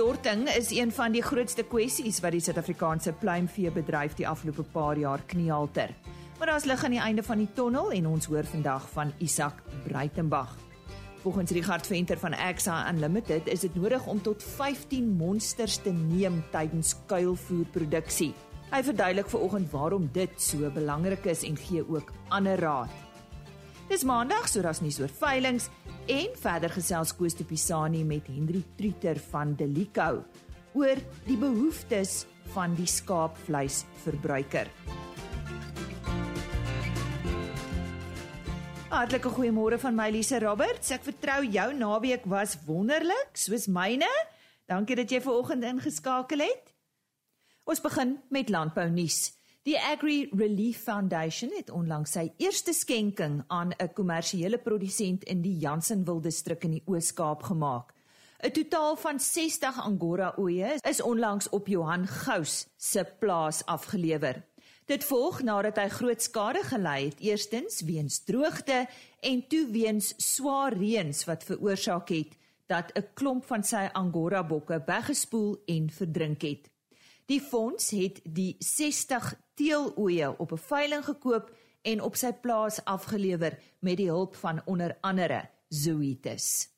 Staatskortstorting 0.00 0.56
is 0.56 0.70
een 0.72 0.92
van 0.96 1.12
die 1.12 1.20
grootste 1.20 1.60
kwessies 1.68 2.22
wat 2.24 2.32
die 2.32 2.40
Suid-Afrikaanse 2.40 3.12
pluimveebedryf 3.20 4.14
die 4.16 4.24
afgelope 4.28 4.64
paar 4.72 4.96
jaar 4.96 5.20
kniehalter. 5.28 5.90
Maar 6.38 6.48
daar's 6.48 6.64
lig 6.64 6.84
aan 6.84 6.94
die 6.96 7.02
einde 7.04 7.22
van 7.22 7.42
die 7.42 7.48
tonnel 7.52 7.90
en 7.92 8.06
ons 8.08 8.30
hoor 8.32 8.48
vandag 8.48 8.86
van 8.94 9.12
Isak 9.18 9.60
Breitenberg. 9.84 10.54
Volgens 11.20 11.52
Richard 11.52 11.86
Venter 11.86 12.16
van 12.18 12.32
Axa 12.32 12.78
Unlimited 12.88 13.46
is 13.52 13.60
dit 13.60 13.76
nodig 13.76 14.06
om 14.06 14.22
tot 14.22 14.42
15 14.56 15.12
monsters 15.20 15.76
te 15.84 15.92
neem 15.92 16.40
tydens 16.50 16.94
kuilvoerproduksie. 17.06 18.32
Hy 18.72 18.82
verduidelik 18.82 19.28
vanoggend 19.28 19.70
waarom 19.70 20.08
dit 20.16 20.32
so 20.40 20.72
belangrik 20.72 21.28
is 21.28 21.44
en 21.44 21.60
gee 21.60 21.84
ook 21.84 22.12
ander 22.28 22.56
raad. 22.56 23.09
Dis 23.90 24.04
maandag, 24.06 24.44
so 24.46 24.62
daar's 24.62 24.78
nie 24.84 24.92
so 24.94 25.08
veilings 25.18 25.64
en 26.06 26.36
verder 26.38 26.70
gesels 26.70 27.10
Koos 27.18 27.34
de 27.34 27.42
Pisani 27.42 28.04
met 28.06 28.28
Henry 28.30 28.60
Truter 28.78 29.18
van 29.32 29.56
Delico 29.58 30.22
oor 30.78 31.00
die 31.26 31.34
behoeftes 31.34 32.20
van 32.54 32.76
die 32.78 32.86
skaapvleisverbruiker. 32.86 34.70
Hartlike 38.94 39.34
goeiemôre 39.34 39.80
van 39.82 39.98
my 39.98 40.06
Lise 40.14 40.38
Roberts. 40.38 40.94
Ek 40.94 41.02
vertrou 41.10 41.40
jou 41.50 41.66
naweek 41.74 42.30
was 42.30 42.60
wonderlik, 42.70 43.34
soos 43.34 43.66
myne. 43.66 44.06
Dankie 44.70 45.00
dat 45.02 45.10
jy 45.10 45.18
ver 45.26 45.34
oggend 45.42 45.66
ingeskakel 45.66 46.46
het. 46.46 46.70
Ons 47.66 47.82
begin 47.82 48.20
met 48.30 48.54
landbou 48.54 48.86
nuus. 48.86 49.39
Die 49.68 49.76
Agri 49.76 50.30
Relief 50.32 50.78
Foundation 50.86 51.50
het 51.52 51.68
onlangs 51.70 52.14
sy 52.16 52.30
eerste 52.40 52.72
skenking 52.72 53.42
aan 53.52 53.74
'n 53.76 53.92
kommersiële 53.92 54.58
produsent 54.58 55.24
in 55.24 55.42
die 55.42 55.58
Jansenwil 55.60 56.20
distrik 56.20 56.64
in 56.64 56.70
die 56.70 56.82
Oos-Kaap 56.86 57.42
gemaak. 57.42 57.92
'n 58.42 58.52
Totaal 58.52 58.96
van 58.96 59.20
60 59.20 59.80
Angora 59.84 60.32
oeye 60.38 60.78
is 60.88 61.02
onlangs 61.02 61.48
op 61.48 61.66
Johan 61.66 62.06
Gous 62.06 62.66
se 62.76 63.04
plaas 63.18 63.64
afgelewer. 63.66 64.42
Dit 64.86 65.04
volg 65.04 65.42
nadat 65.42 65.76
hy 65.76 65.88
groot 65.88 66.22
skade 66.22 66.62
gely 66.62 67.04
het, 67.04 67.20
eerstens 67.20 67.80
weens 67.80 68.24
droogte 68.24 68.88
en 69.20 69.46
toe 69.48 69.66
weens 69.70 70.14
swaar 70.16 70.72
reëns 70.72 71.24
wat 71.24 71.44
veroorsaak 71.44 72.08
het 72.08 72.32
dat 72.66 72.92
'n 72.96 73.08
klomp 73.14 73.44
van 73.44 73.62
sy 73.62 73.90
Angora 73.92 74.42
bokke 74.42 74.82
weggespoel 74.86 75.62
en 75.66 75.90
verdrink 75.90 76.42
het. 76.42 76.70
Die 77.30 77.40
fonds 77.40 77.90
het 77.90 78.20
die 78.24 78.56
60 78.58 79.34
teeloeie 79.60 80.32
op 80.38 80.52
'n 80.52 80.64
veiling 80.72 81.04
gekoop 81.04 81.52
en 81.82 82.02
op 82.02 82.16
sy 82.16 82.32
plaas 82.32 82.84
afgelewer 82.84 83.58
met 83.80 83.96
die 83.96 84.08
hulp 84.08 84.36
van 84.36 84.62
onder 84.64 84.96
andere 85.00 85.48
Zoetis. 85.68 86.68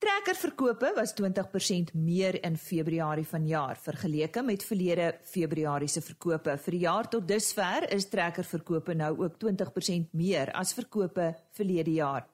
Trekkerverkope 0.00 0.92
was 0.96 1.12
20% 1.12 1.92
meer 1.94 2.44
in 2.44 2.56
Februarie 2.56 3.26
vanjaar 3.26 3.76
vergeleke 3.76 4.42
met 4.42 4.64
verlede 4.64 5.18
Februarie 5.22 5.88
se 5.88 6.00
verkope. 6.00 6.54
Vir 6.56 6.72
die 6.72 6.80
jaar 6.80 7.08
tot 7.08 7.28
dusver 7.28 7.92
is 7.92 8.08
trekkerverkope 8.08 8.94
nou 8.94 9.10
ook 9.18 9.36
20% 9.44 10.12
meer 10.12 10.52
as 10.52 10.72
verkope 10.72 11.34
verlede 11.52 11.92
jaar. 11.92 12.26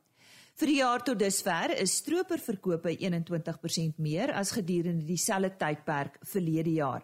Vir 0.54 0.66
die 0.66 0.76
jaar 0.78 1.02
tot 1.02 1.18
dusver 1.18 1.74
is 1.80 1.96
stroperverkope 1.96 2.94
21% 2.96 3.98
meer 3.98 4.32
as 4.32 4.54
gedurende 4.54 5.04
dieselfde 5.04 5.56
tydperk 5.58 6.20
verlede 6.22 6.70
jaar. 6.70 7.02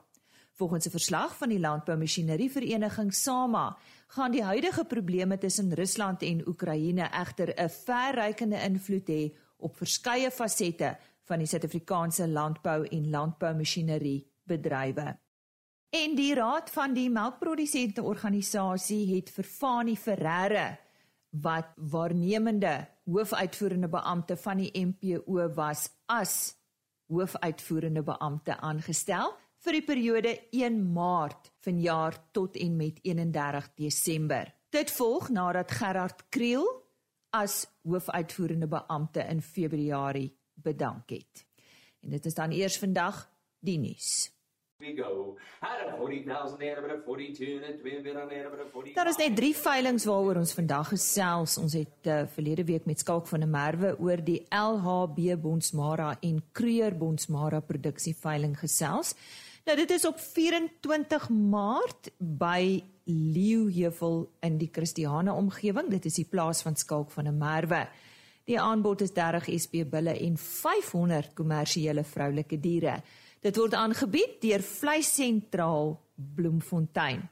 Volgens 0.53 0.86
'n 0.86 0.91
verslag 0.91 1.36
van 1.36 1.48
die 1.48 1.61
Landboumasjinerie 1.61 2.50
Vereniging 2.50 3.14
SAMA, 3.14 3.77
gaan 4.06 4.31
die 4.31 4.45
huidige 4.45 4.84
probleme 4.84 5.39
tussen 5.39 5.75
Rusland 5.75 6.22
en 6.22 6.48
Oekraïne 6.48 7.08
egter 7.11 7.55
'n 7.56 7.69
verrykende 7.69 8.62
invloed 8.62 9.08
hê 9.08 9.36
op 9.57 9.77
verskeie 9.77 10.30
fasette 10.30 10.98
van 11.24 11.39
die 11.39 11.46
Suid-Afrikaanse 11.46 12.29
landbou 12.29 12.86
en 12.86 13.11
landboumasjinerie 13.11 14.27
bedrywe. 14.42 15.18
En 15.91 16.14
die 16.14 16.35
raad 16.35 16.70
van 16.70 16.95
die 16.96 17.11
melkprodusente 17.11 18.02
organisasie 18.02 19.14
het 19.14 19.30
vir 19.30 19.45
Fani 19.45 19.96
Ferreira 19.96 20.79
wat 21.30 21.73
waarnemende 21.77 22.89
hoofuitvoerende 23.05 23.89
beampte 23.89 24.36
van 24.36 24.57
die 24.57 24.70
MPO 24.86 25.48
was 25.55 25.89
as 26.07 26.57
hoofuitvoerende 27.12 28.02
beampte 28.02 28.57
aangestel 28.61 29.36
vir 29.62 29.78
die 29.78 29.84
periode 29.86 30.33
1 30.50 30.78
Maart 30.95 31.52
vanjaar 31.62 32.18
tot 32.34 32.56
en 32.58 32.77
met 32.77 32.98
31 33.06 33.68
Desember. 33.78 34.50
Dit 34.73 34.90
volg 34.90 35.30
nadat 35.30 35.70
Gerard 35.78 36.24
Kriel 36.34 36.67
as 37.30 37.62
hoofuitvoerende 37.86 38.68
beampte 38.68 39.24
in 39.30 39.42
Februarie 39.42 40.33
bedank 40.55 41.14
het. 41.14 41.46
En 42.02 42.11
dit 42.11 42.27
is 42.27 42.34
dan 42.34 42.50
eers 42.50 42.78
vandag 42.78 43.28
die 43.62 43.78
nuus. 43.78 44.33
Daar 48.94 49.08
is 49.08 49.17
net 49.17 49.36
drie 49.36 49.55
veilinge 49.55 50.08
waaroor 50.08 50.40
ons 50.40 50.55
vandag 50.58 50.89
gesels. 50.89 51.55
Ons 51.62 51.77
het 51.79 52.11
uh, 52.11 52.23
verlede 52.34 52.64
week 52.67 52.89
met 52.90 52.98
Skalk 52.98 53.30
van 53.30 53.46
der 53.46 53.48
Merwe 53.48 53.94
oor 54.00 54.24
die 54.24 54.40
LHB 54.50 55.39
Bonsmara 55.39 56.17
en 56.20 56.42
Kreur 56.52 56.98
Bonsmara 56.98 57.61
produksieveiling 57.61 58.58
gesels. 58.58 59.14
Nou 59.62 59.77
dit 59.78 59.90
is 59.95 60.05
op 60.06 60.18
24 60.18 61.28
Maart 61.30 62.08
by 62.18 62.83
Leeuheuvel 63.05 64.24
in 64.42 64.56
die 64.58 64.68
Christiane 64.73 65.33
omgewing. 65.33 65.86
Dit 65.90 66.08
is 66.11 66.18
die 66.18 66.27
plaas 66.27 66.64
van 66.67 66.74
Skalk 66.77 67.11
van 67.11 67.28
'n 67.30 67.39
Merwe. 67.39 67.86
Die 68.45 68.61
aanbod 68.61 69.00
is 69.00 69.12
30 69.12 69.46
SP 69.62 69.84
bulle 69.86 70.18
en 70.18 70.36
500 70.36 71.34
kommersiële 71.34 72.05
vroulike 72.05 72.61
diere. 72.61 73.02
Dit 73.40 73.56
word 73.56 73.74
aangebied 73.74 74.40
deur 74.40 74.62
Vleissentraal 74.62 76.00
Bloemfontein. 76.34 77.29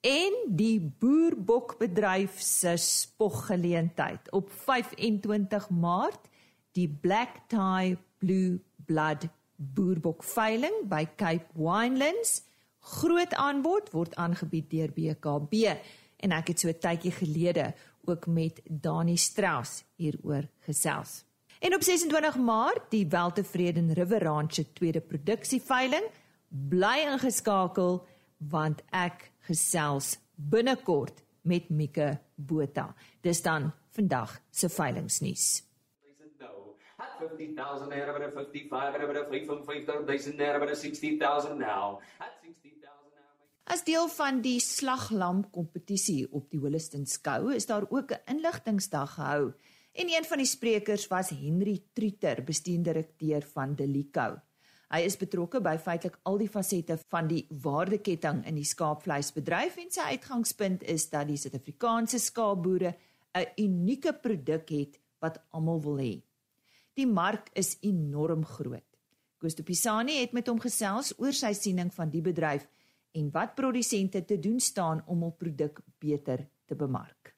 En 0.00 0.32
die 0.46 0.80
boerbokbedryf 0.80 2.40
se 2.40 2.76
spoggeleentheid 2.76 4.30
op 4.30 4.50
25 4.50 5.70
Maart 5.70 6.28
die 6.72 6.88
Black 6.88 7.48
Tie 7.48 7.98
Blue 8.18 8.60
Blood 8.86 9.28
boerbok 9.56 10.24
veiling 10.24 10.74
by 10.88 11.06
Cape 11.16 11.46
Winelands 11.54 12.42
groot 12.84 13.34
aanbod 13.34 13.90
word 13.92 14.16
aangebied 14.20 14.70
deur 14.70 14.92
BKB 14.92 15.76
en 16.24 16.32
ek 16.32 16.52
het 16.52 16.60
so 16.60 16.68
'n 16.68 16.80
tydjie 16.80 17.12
gelede 17.12 17.74
ook 18.04 18.26
met 18.26 18.60
Dani 18.64 19.16
Strauss 19.16 19.84
hieroor 19.96 20.48
gesels. 20.66 21.24
En 21.60 21.74
op 21.74 21.82
26 21.82 22.36
Maart 22.36 22.90
die 22.90 23.06
Weltevreden 23.08 23.92
River 23.92 24.22
Ranch 24.22 24.54
se 24.54 24.72
tweede 24.72 25.00
produksieveiling 25.00 26.04
bly 26.48 27.06
ingeskakel 27.12 28.06
want 28.38 28.82
ek 28.90 29.30
gesels 29.38 30.18
binnekort 30.34 31.22
met 31.42 31.68
Mika 31.68 32.20
Botha. 32.34 32.94
Dis 33.20 33.42
dan 33.42 33.72
vandag 33.90 34.40
se 34.50 34.68
veilingsnuus. 34.68 35.62
50,000 37.18 37.88
naira 37.88 38.12
by 38.18 38.30
55 38.32 39.30
by 39.30 39.44
55,000 39.44 40.38
naira 40.38 40.60
by 40.60 40.74
60,000 40.74 41.58
now. 41.58 42.00
At 42.18 42.34
60,000 42.42 42.94
As 43.64 43.80
deel 43.80 44.10
van 44.12 44.42
die 44.44 44.58
slaglam 44.60 45.38
kompetisie 45.48 46.26
op 46.36 46.50
die 46.52 46.58
Holliston 46.60 47.06
skou 47.08 47.54
is 47.54 47.64
daar 47.66 47.86
ook 47.88 48.12
'n 48.12 48.20
inligtingsdag 48.34 49.14
gehou 49.14 49.54
en 49.92 50.08
een 50.08 50.24
van 50.24 50.38
die 50.38 50.46
sprekers 50.46 51.06
was 51.06 51.30
Henry 51.30 51.82
Truter, 51.92 52.44
bestuurdirekteur 52.44 53.42
van 53.42 53.74
Delico. 53.74 54.36
Hy 54.90 55.00
is 55.00 55.16
betrokke 55.16 55.60
by 55.60 55.78
feitelik 55.78 56.18
al 56.22 56.38
die 56.38 56.48
fasette 56.48 56.98
van 57.08 57.26
die 57.26 57.46
waardeketting 57.48 58.44
in 58.46 58.54
die 58.54 58.68
skaapvleisbedryf 58.68 59.76
en 59.76 59.90
sy 59.90 60.00
uitgangspunt 60.00 60.82
is 60.82 61.08
dat 61.10 61.26
die 61.26 61.36
Suid-Afrikaanse 61.36 62.18
skaapboere 62.18 62.94
'n 63.34 63.46
unieke 63.56 64.12
produk 64.12 64.68
het 64.68 65.00
wat 65.20 65.40
almal 65.50 65.80
wil 65.80 65.98
hê. 65.98 66.22
Die 66.94 67.06
mark 67.10 67.48
is 67.58 67.74
enorm 67.82 68.44
groot. 68.46 68.86
Koos 69.42 69.56
Pisani 69.66 70.20
het 70.20 70.32
met 70.32 70.46
hom 70.46 70.60
gesels 70.62 71.10
oor 71.18 71.34
sy 71.34 71.50
siening 71.58 71.90
van 71.92 72.10
die 72.12 72.22
bedryf 72.22 72.68
en 73.18 73.32
wat 73.34 73.56
produsente 73.58 74.22
te 74.24 74.38
doen 74.38 74.60
staan 74.62 75.00
om 75.10 75.24
hul 75.26 75.32
produk 75.38 75.80
beter 75.98 76.44
te 76.70 76.76
bemark. 76.78 77.32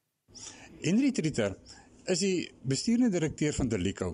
Henry 0.82 1.08
Tritter 1.16 1.56
is 2.04 2.20
die 2.20 2.50
bestuurende 2.68 3.16
direkteur 3.16 3.56
van 3.56 3.70
Delico 3.72 4.10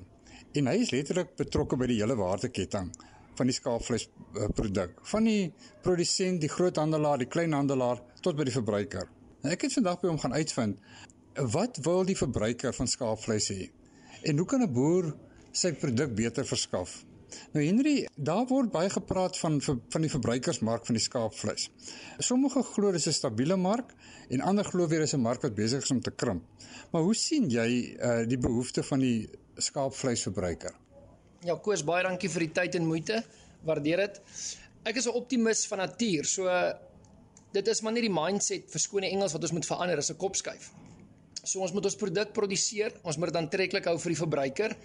en 0.54 0.70
hy 0.70 0.76
is 0.84 0.92
letterlik 0.94 1.34
betrokke 1.40 1.78
by 1.80 1.90
die 1.90 1.98
hele 1.98 2.14
waardeketting 2.20 2.92
van 3.34 3.50
die 3.50 3.56
skaapvleis 3.56 4.06
produk 4.54 4.94
van 5.10 5.26
die 5.26 5.50
produsent, 5.82 6.38
die 6.40 6.52
groothandelaar, 6.52 7.18
die 7.18 7.30
kleinhandelaar 7.32 7.98
tot 8.22 8.38
by 8.38 8.46
die 8.46 8.54
verbruiker. 8.54 9.10
Nou 9.42 9.50
ek 9.56 9.66
het 9.66 9.74
vandag 9.74 9.98
by 10.04 10.12
hom 10.12 10.22
gaan 10.22 10.38
uitvind 10.38 10.78
wat 11.50 11.82
wil 11.82 12.06
die 12.06 12.18
verbruiker 12.18 12.76
van 12.78 12.86
skaapvleis 12.86 13.50
hê? 13.50 13.70
En 14.28 14.38
hoe 14.38 14.46
kan 14.46 14.62
'n 14.62 14.72
boer 14.72 15.10
sy 15.52 15.72
produk 15.72 16.14
beter 16.16 16.46
verskaf. 16.48 17.02
Nou 17.52 17.62
Henry, 17.64 18.06
daar 18.16 18.44
word 18.48 18.72
baie 18.72 18.90
gepraat 18.92 19.38
van 19.40 19.60
van 19.64 20.04
die 20.04 20.10
verbruikersmark 20.12 20.86
van 20.88 20.96
die 20.98 21.04
skaapvleis. 21.04 21.68
Sommige 22.18 22.62
glo 22.74 22.92
dis 22.92 23.06
'n 23.08 23.12
stabiele 23.12 23.56
mark 23.56 23.94
en 24.28 24.40
ander 24.40 24.64
glo 24.64 24.88
weer 24.88 25.00
is 25.00 25.14
'n 25.14 25.20
mark 25.20 25.42
wat 25.42 25.54
besig 25.54 25.82
is 25.82 25.90
om 25.90 26.00
te 26.00 26.10
krimp. 26.10 26.42
Maar 26.92 27.02
hoe 27.02 27.14
sien 27.14 27.50
jy 27.50 27.96
uh 28.00 28.26
die 28.28 28.38
behoefte 28.38 28.82
van 28.82 28.98
die 28.98 29.28
skaapvleisverbruiker? 29.56 30.74
Ja, 31.44 31.56
Koos, 31.56 31.84
baie 31.84 32.02
dankie 32.02 32.30
vir 32.30 32.40
die 32.40 32.52
tyd 32.52 32.74
en 32.74 32.86
moeite. 32.86 33.24
Waardeer 33.64 33.96
dit. 33.96 34.20
Ek 34.84 34.96
is 34.96 35.06
'n 35.06 35.14
optimis 35.14 35.66
van 35.66 35.78
natuur. 35.78 36.24
So 36.24 36.72
dit 37.52 37.68
is 37.68 37.80
maar 37.80 37.92
net 37.92 38.02
die 38.02 38.10
mindset 38.10 38.70
vir 38.70 38.80
skone 38.80 39.10
Engels 39.10 39.32
wat 39.32 39.42
ons 39.42 39.52
moet 39.52 39.66
verander, 39.66 39.98
is 39.98 40.10
'n 40.10 40.16
kopskuif. 40.16 40.70
So 41.44 41.60
ons 41.60 41.72
moet 41.72 41.84
ons 41.84 41.96
produk 41.96 42.32
produseer, 42.32 42.92
ons 43.02 43.16
moet 43.16 43.32
dit 43.32 43.36
aantreklik 43.36 43.84
hou 43.84 43.98
vir 43.98 44.10
die 44.10 44.20
verbruiker. 44.20 44.76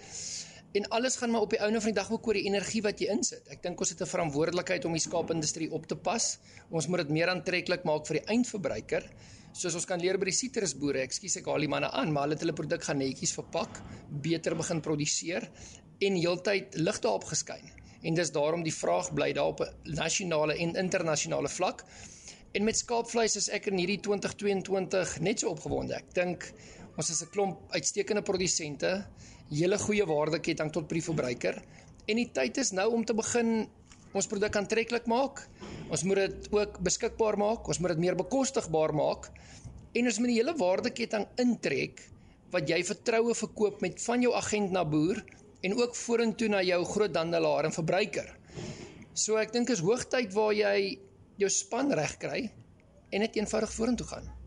En 0.78 0.88
alles 0.88 1.16
gaan 1.16 1.30
maar 1.30 1.40
op 1.40 1.50
die 1.50 1.58
einde 1.58 1.80
van 1.80 1.90
die 1.90 1.98
dag 1.98 2.10
ook 2.12 2.26
oor 2.26 2.36
die 2.38 2.46
energie 2.46 2.80
wat 2.84 3.00
jy 3.02 3.08
insit. 3.10 3.48
Ek 3.50 3.62
dink 3.64 3.80
ons 3.82 3.90
het 3.90 4.02
'n 4.02 4.06
verantwoordelikheid 4.06 4.84
om 4.86 4.92
die 4.94 5.02
skaapindustrie 5.02 5.70
op 5.74 5.86
te 5.90 5.96
pas. 5.96 6.38
Ons 6.70 6.86
moet 6.86 7.02
dit 7.02 7.08
meer 7.08 7.28
aantreklik 7.28 7.82
maak 7.84 8.06
vir 8.06 8.20
die 8.20 8.26
eindverbruiker. 8.34 9.08
Soos 9.52 9.74
ons 9.74 9.84
kan 9.84 9.98
leer 10.00 10.18
by 10.18 10.24
die 10.30 10.36
sitrusboere. 10.38 11.00
Ekskuus 11.02 11.36
ek 11.36 11.46
haal 11.46 11.58
die 11.58 11.68
manne 11.68 11.90
aan, 11.90 12.12
maar 12.12 12.22
hulle 12.22 12.34
het 12.34 12.40
hulle 12.40 12.52
produk 12.52 12.84
gaan 12.84 12.98
netjies 12.98 13.32
verpak, 13.32 13.82
beter 14.10 14.54
begin 14.54 14.80
produseer 14.80 15.50
en 15.98 16.14
heeltyd 16.14 16.74
lig 16.74 17.00
daarop 17.00 17.24
geskyn. 17.24 17.72
En 18.02 18.14
dis 18.14 18.30
daarom 18.30 18.62
die 18.62 18.74
vraag 18.74 19.12
bly 19.14 19.32
daar 19.32 19.48
op 19.48 19.60
'n 19.60 19.94
nasionale 19.94 20.54
en 20.58 20.76
internasionale 20.76 21.48
vlak. 21.48 21.84
En 22.52 22.64
met 22.64 22.76
skaapvleis 22.76 23.36
is 23.36 23.48
ek 23.48 23.66
in 23.66 23.78
hierdie 23.78 24.00
2022 24.00 25.20
net 25.20 25.40
so 25.40 25.48
opgewonde. 25.48 25.94
Ek 25.94 26.14
dink 26.14 26.52
ons 26.96 27.10
is 27.10 27.22
'n 27.22 27.30
klomp 27.30 27.58
uitstekende 27.70 28.22
produsente 28.22 29.06
hele 29.52 29.78
goeie 29.80 30.04
waardeketting 30.08 30.70
tot 30.72 30.88
by 30.88 30.98
die 30.98 31.06
verbruiker. 31.06 31.58
En 32.08 32.20
die 32.20 32.28
tyd 32.34 32.60
is 32.60 32.72
nou 32.76 32.88
om 32.94 33.04
te 33.04 33.16
begin 33.16 33.66
ons 34.16 34.28
produk 34.28 34.56
aantreklik 34.60 35.08
maak. 35.10 35.44
Ons 35.92 36.04
moet 36.08 36.22
dit 36.24 36.48
ook 36.56 36.78
beskikbaar 36.84 37.38
maak. 37.40 37.68
Ons 37.68 37.80
moet 37.80 37.94
dit 37.94 38.04
meer 38.06 38.16
bekostigbaar 38.18 38.94
maak. 38.96 39.30
En 39.96 40.08
ons 40.08 40.20
moet 40.20 40.32
die 40.32 40.38
hele 40.40 40.56
waardeketting 40.56 41.26
intrek 41.40 42.04
wat 42.52 42.68
jy 42.68 42.80
vertroue 42.86 43.34
verkoop 43.36 43.82
met 43.84 44.00
van 44.00 44.24
jou 44.24 44.32
agent 44.36 44.72
na 44.72 44.84
boer 44.88 45.20
en 45.64 45.74
ook 45.76 45.96
vorentoe 45.98 46.48
na 46.52 46.62
jou 46.64 46.80
groothandelaar 46.94 47.68
en 47.68 47.76
verbruiker. 47.76 48.30
So 49.12 49.36
ek 49.40 49.52
dink 49.52 49.72
is 49.74 49.84
hoogtyd 49.84 50.32
waar 50.36 50.54
jy 50.56 50.96
jou 51.40 51.52
span 51.52 51.92
reg 51.92 52.16
kry 52.22 52.40
en 53.12 53.24
net 53.24 53.36
eenvoudig 53.36 53.72
vorentoe 53.74 54.08
gaan 54.08 54.37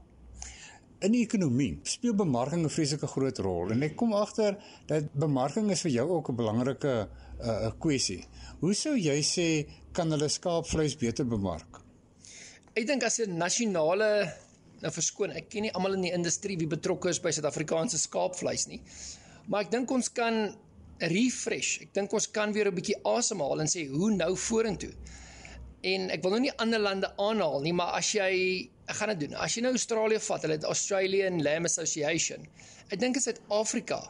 in 1.02 1.16
die 1.16 1.24
ekonomie 1.26 1.80
speel 1.88 2.14
bemarking 2.18 2.64
'n 2.66 2.70
vreeslike 2.70 3.08
groot 3.08 3.40
rol 3.40 3.72
en 3.72 3.84
ek 3.84 3.96
kom 3.96 4.14
agter 4.14 4.58
dat 4.88 5.14
bemarking 5.14 5.72
is 5.72 5.82
vir 5.82 5.92
jou 5.92 6.08
ook 6.10 6.30
'n 6.30 6.36
belangrike 6.36 6.94
'n 7.42 7.50
uh, 7.50 7.68
'n 7.68 7.78
kwessie. 7.80 8.26
Hoe 8.60 8.74
sou 8.74 8.96
jy 8.96 9.20
sê 9.22 9.48
kan 9.94 10.12
hulle 10.12 10.30
skaapvleis 10.30 10.96
beter 10.98 11.26
bemark? 11.26 11.82
Ek 12.76 12.86
dink 12.88 13.04
as 13.04 13.20
'n 13.20 13.38
nasionale 13.38 14.34
nou 14.82 14.92
verskoon, 14.92 15.32
ek 15.32 15.50
ken 15.50 15.62
nie 15.64 15.74
almal 15.74 15.94
in 15.94 16.02
die 16.02 16.14
industrie 16.14 16.58
wie 16.58 16.68
betrokke 16.68 17.10
is 17.10 17.20
by 17.20 17.32
Suid-Afrikaanse 17.32 17.98
skaapvleis 17.98 18.68
nie. 18.68 18.82
Maar 19.48 19.62
ek 19.62 19.72
dink 19.72 19.92
ons 19.92 20.10
kan 20.10 20.56
refresh. 21.00 21.82
Ek 21.82 21.94
dink 21.94 22.14
ons 22.14 22.28
kan 22.32 22.54
weer 22.54 22.68
'n 22.68 22.76
bietjie 22.76 23.02
asemhaal 23.04 23.62
en 23.62 23.68
sê 23.68 23.88
hoe 23.90 24.12
nou 24.12 24.36
vorentoe. 24.36 24.94
En 25.82 26.12
ek 26.14 26.22
wil 26.22 26.36
nou 26.36 26.44
nie 26.44 26.54
ander 26.62 26.82
lande 26.82 27.10
aanhaal 27.18 27.64
nie, 27.66 27.74
maar 27.74 27.96
as 27.98 28.12
jy 28.14 28.32
ek 28.86 29.00
gaan 29.00 29.14
dit 29.16 29.24
doen. 29.26 29.38
As 29.42 29.56
jy 29.56 29.64
nou 29.66 29.72
Australië 29.74 30.20
vat, 30.22 30.44
hulle 30.46 30.58
het 30.60 30.68
Australian 30.70 31.42
Lamb 31.42 31.70
Association. 31.70 32.46
Ek 32.92 33.00
dink 33.02 33.18
in 33.18 33.24
Suid-Afrika 33.24 34.04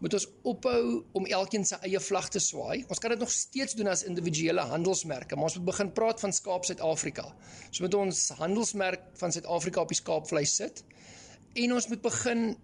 moet 0.00 0.14
ons 0.16 0.24
ophou 0.48 1.02
om 1.18 1.26
elkeen 1.28 1.66
sy 1.68 1.76
eie 1.84 2.00
vlag 2.00 2.30
te 2.32 2.40
swaai. 2.40 2.86
Ons 2.88 3.02
kan 3.02 3.12
dit 3.12 3.20
nog 3.20 3.32
steeds 3.34 3.76
doen 3.76 3.90
as 3.92 4.06
individuele 4.08 4.64
handelsmerke, 4.70 5.36
maar 5.36 5.50
ons 5.50 5.58
moet 5.58 5.68
begin 5.68 5.92
praat 5.98 6.22
van 6.24 6.32
skaap 6.32 6.64
Suid-Afrika. 6.64 7.26
So 7.68 7.84
moet 7.84 7.98
ons 7.98 8.22
handelsmerk 8.38 9.04
van 9.20 9.36
Suid-Afrika 9.36 9.84
op 9.84 9.92
die 9.92 10.00
skaapvleis 10.00 10.56
sit 10.62 10.84
en 11.60 11.74
ons 11.74 11.88
moet 11.90 12.00
begin 12.00 12.54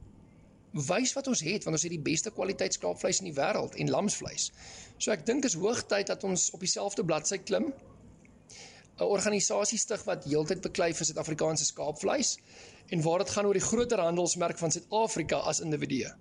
wys 0.86 1.12
wat 1.16 1.28
ons 1.28 1.42
het 1.44 1.64
want 1.66 1.76
ons 1.76 1.84
het 1.86 1.92
die 1.92 2.02
beste 2.02 2.30
kwaliteit 2.32 2.76
skaapvleis 2.76 3.20
in 3.20 3.30
die 3.30 3.36
wêreld 3.36 3.76
en 3.80 3.92
lamsvleis. 3.92 4.50
So 4.96 5.12
ek 5.12 5.26
dink 5.28 5.44
is 5.44 5.58
hoogtyd 5.60 6.08
dat 6.08 6.24
ons 6.24 6.50
op 6.56 6.64
dieselfde 6.64 7.04
bladsy 7.04 7.40
klim 7.44 7.68
'n 8.98 9.10
organisasie 9.16 9.78
stig 9.78 10.04
wat 10.04 10.24
heeltyd 10.24 10.62
beklei 10.64 10.92
vir 10.94 11.06
Suid-Afrikaanse 11.06 11.64
skaapvleis 11.64 12.36
en 12.94 13.02
waar 13.02 13.24
dit 13.24 13.30
gaan 13.34 13.46
oor 13.46 13.58
die 13.58 13.68
groter 13.70 14.00
handelsmerk 14.00 14.58
van 14.58 14.72
Suid-Afrika 14.72 15.42
as 15.50 15.60
individue. 15.60 16.12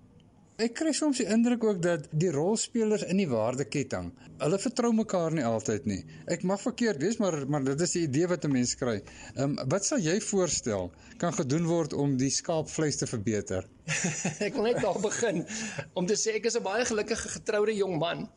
Ek 0.56 0.72
kry 0.72 0.92
soms 0.96 1.18
die 1.20 1.26
indruk 1.28 1.64
ook 1.68 1.80
dat 1.84 2.06
die 2.16 2.30
rolspelers 2.32 3.02
in 3.12 3.18
die 3.20 3.28
waardeketting, 3.28 4.06
hulle 4.40 4.58
vertrou 4.60 4.88
mekaar 4.96 5.34
nie 5.36 5.44
altyd 5.44 5.84
nie. 5.84 5.98
Ek 6.32 6.46
mag 6.48 6.62
verkeerd 6.62 7.02
wees, 7.04 7.18
maar 7.20 7.36
maar 7.44 7.66
dit 7.66 7.82
is 7.84 7.92
die 7.92 8.04
idee 8.06 8.28
wat 8.30 8.44
'n 8.44 8.52
mens 8.52 8.72
kry. 8.74 8.94
Ehm 9.34 9.58
um, 9.58 9.68
wat 9.68 9.84
sal 9.84 10.00
jy 10.00 10.16
voorstel 10.20 10.88
kan 11.18 11.36
gedoen 11.36 11.68
word 11.68 11.92
om 11.92 12.16
die 12.16 12.30
skaapvleis 12.30 12.96
te 12.96 13.06
verbeter? 13.06 13.68
ek 14.46 14.54
wil 14.54 14.68
net 14.70 14.80
daar 14.80 15.00
begin 15.00 15.44
om 15.92 16.06
te 16.06 16.16
sê 16.16 16.36
ek 16.40 16.48
is 16.48 16.56
'n 16.56 16.64
baie 16.64 16.84
gelukkige 16.84 17.28
getroude 17.36 17.76
jong 17.76 17.98
man 17.98 18.28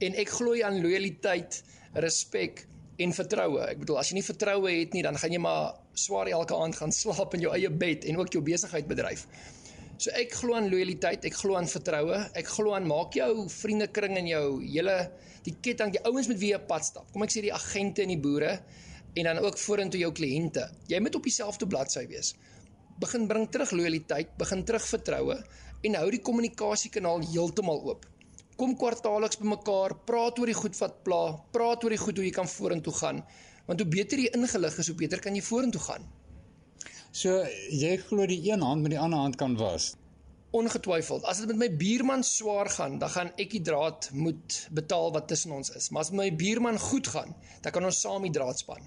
en 0.00 0.14
ek 0.14 0.28
glo 0.28 0.52
aan 0.60 0.82
lojaliteit, 0.82 1.62
respek 1.94 2.66
en 3.02 3.12
vertroue. 3.14 3.64
Ek 3.66 3.80
bedoel 3.82 3.98
as 4.00 4.10
jy 4.10 4.18
nie 4.18 4.26
vertroue 4.26 4.70
het 4.70 4.94
nie, 4.94 5.02
dan 5.06 5.18
gaan 5.18 5.34
jy 5.34 5.40
maar 5.42 5.74
swaar 5.98 6.30
elke 6.30 6.56
aand 6.56 6.78
gaan 6.78 6.94
slaap 7.00 7.34
in 7.36 7.46
jou 7.46 7.52
eie 7.56 7.70
bed 7.70 8.06
en 8.10 8.20
ook 8.20 8.32
jou 8.34 8.42
besigheid 8.44 8.88
bedryf. 8.90 9.26
So 9.98 10.10
ek 10.18 10.34
glo 10.34 10.56
aan 10.58 10.66
lojaliteit, 10.72 11.26
ek 11.26 11.36
glo 11.38 11.58
aan 11.58 11.70
vertroue, 11.70 12.18
ek 12.34 12.48
glo 12.50 12.74
aan 12.74 12.86
maak 12.90 13.14
jou 13.14 13.46
vriendekring 13.50 14.18
en 14.18 14.30
jou 14.30 14.46
hele 14.62 14.96
die 15.46 15.54
ketting, 15.62 15.92
die 15.94 16.02
ouens 16.08 16.28
met 16.30 16.40
wie 16.40 16.50
jy 16.54 16.60
pad 16.66 16.86
stap. 16.86 17.06
Kom 17.12 17.22
ek 17.26 17.34
sê 17.34 17.44
die 17.44 17.54
agente 17.54 18.02
en 18.02 18.10
die 18.10 18.20
boere 18.20 18.56
en 19.14 19.28
dan 19.28 19.38
ook 19.44 19.58
vorentoe 19.60 20.00
jou 20.00 20.10
kliënte. 20.14 20.66
Jy 20.90 20.98
moet 21.02 21.14
op 21.14 21.26
dieselfde 21.28 21.68
bladsy 21.70 22.08
wees. 22.10 22.32
Begin 22.98 23.28
bring 23.30 23.46
terug 23.50 23.74
lojaliteit, 23.74 24.34
begin 24.38 24.64
terug 24.66 24.82
vertroue 24.86 25.38
en 25.84 25.96
hou 26.00 26.08
die 26.10 26.22
kommunikasiekanaal 26.24 27.26
heeltemal 27.30 27.82
oop 27.90 28.06
kom 28.60 28.76
kwartaalliks 28.78 29.40
bymekaar, 29.40 29.96
praat 30.08 30.38
oor 30.38 30.50
die 30.50 30.58
goed 30.58 30.76
wat 30.78 31.00
pla, 31.06 31.22
praat 31.54 31.84
oor 31.84 31.94
die 31.94 32.00
goed 32.00 32.20
hoe 32.20 32.26
jy 32.26 32.34
kan 32.34 32.50
vorentoe 32.50 32.94
gaan. 33.00 33.22
Want 33.68 33.80
hoe 33.80 33.88
beter 33.88 34.20
jy 34.20 34.30
ingelig 34.36 34.78
is, 34.78 34.90
hoe 34.92 34.98
beter 35.00 35.22
kan 35.24 35.36
jy 35.36 35.42
vorentoe 35.42 35.82
gaan. 35.82 36.06
So 37.14 37.42
jy 37.70 37.96
glo 38.08 38.26
die 38.26 38.40
een 38.48 38.62
hand 38.66 38.82
met 38.84 38.94
die 38.94 39.00
ander 39.00 39.22
hand 39.22 39.38
kan 39.40 39.56
was. 39.58 39.92
Ongetwyfeld. 40.54 41.24
As 41.26 41.40
dit 41.42 41.50
met 41.50 41.60
my 41.62 41.68
buurman 41.78 42.22
swaar 42.26 42.70
gaan, 42.70 42.98
dan 43.02 43.10
gaan 43.10 43.30
ek 43.42 43.56
die 43.56 43.62
draad 43.66 44.10
moet 44.14 44.58
betaal 44.74 45.10
wat 45.14 45.26
tussen 45.30 45.54
ons 45.54 45.72
is. 45.74 45.90
Maar 45.90 46.06
as 46.06 46.12
my 46.14 46.28
buurman 46.34 46.78
goed 46.78 47.10
gaan, 47.10 47.34
dan 47.62 47.74
kan 47.74 47.86
ons 47.86 48.02
saam 48.02 48.26
die 48.26 48.34
draad 48.34 48.60
span. 48.62 48.86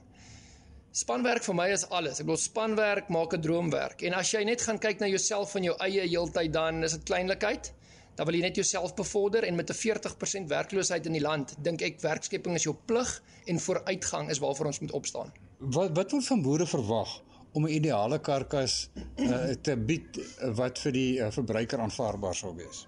Spanwerk 0.96 1.44
vir 1.44 1.56
my 1.56 1.68
is 1.75 1.84
alles. 1.94 2.22
Ek 2.22 2.28
bedoel 2.30 2.40
spanwerk 2.42 3.09
maak 3.14 3.36
'n 3.36 3.44
droomwerk. 3.44 4.04
En 4.07 4.14
as 4.14 4.31
jy 4.31 4.44
net 4.44 4.62
gaan 4.62 4.80
kyk 4.80 5.00
na 5.00 5.07
jouself 5.07 5.52
van 5.52 5.64
jou 5.64 5.76
eie 5.83 6.07
heeltyd 6.07 6.54
dan 6.54 6.83
is 6.83 6.95
dit 6.95 7.04
kleinlikheid 7.04 7.74
dan 8.18 8.26
wil 8.26 8.36
jy 8.36 8.42
net 8.47 8.57
jouself 8.57 8.95
bevorder 8.97 9.45
en 9.45 9.56
met 9.56 9.69
'n 9.69 9.78
40% 9.78 10.50
werkloosheid 10.50 11.06
in 11.06 11.14
die 11.14 11.21
land, 11.21 11.54
dink 11.62 11.81
ek 11.81 12.02
werkskepping 12.02 12.56
is 12.56 12.64
jou 12.64 12.76
plig 12.86 13.24
en 13.45 13.59
vooruitgang 13.59 14.30
is 14.30 14.40
waarvoor 14.40 14.66
ons 14.66 14.80
moet 14.80 14.92
opstaan. 14.92 15.31
Wat 15.57 15.95
wat 15.95 16.12
word 16.12 16.26
van 16.26 16.42
boere 16.42 16.68
verwag 16.68 17.21
om 17.54 17.66
'n 17.66 17.69
ideale 17.69 18.19
karkas 18.19 18.90
uh, 19.16 19.54
te 19.62 19.78
bied 19.78 20.19
wat 20.56 20.80
vir 20.80 20.92
die 20.92 21.19
uh, 21.19 21.31
verbruiker 21.31 21.80
aanvaarbaar 21.80 22.36
sou 22.36 22.56
wees? 22.56 22.88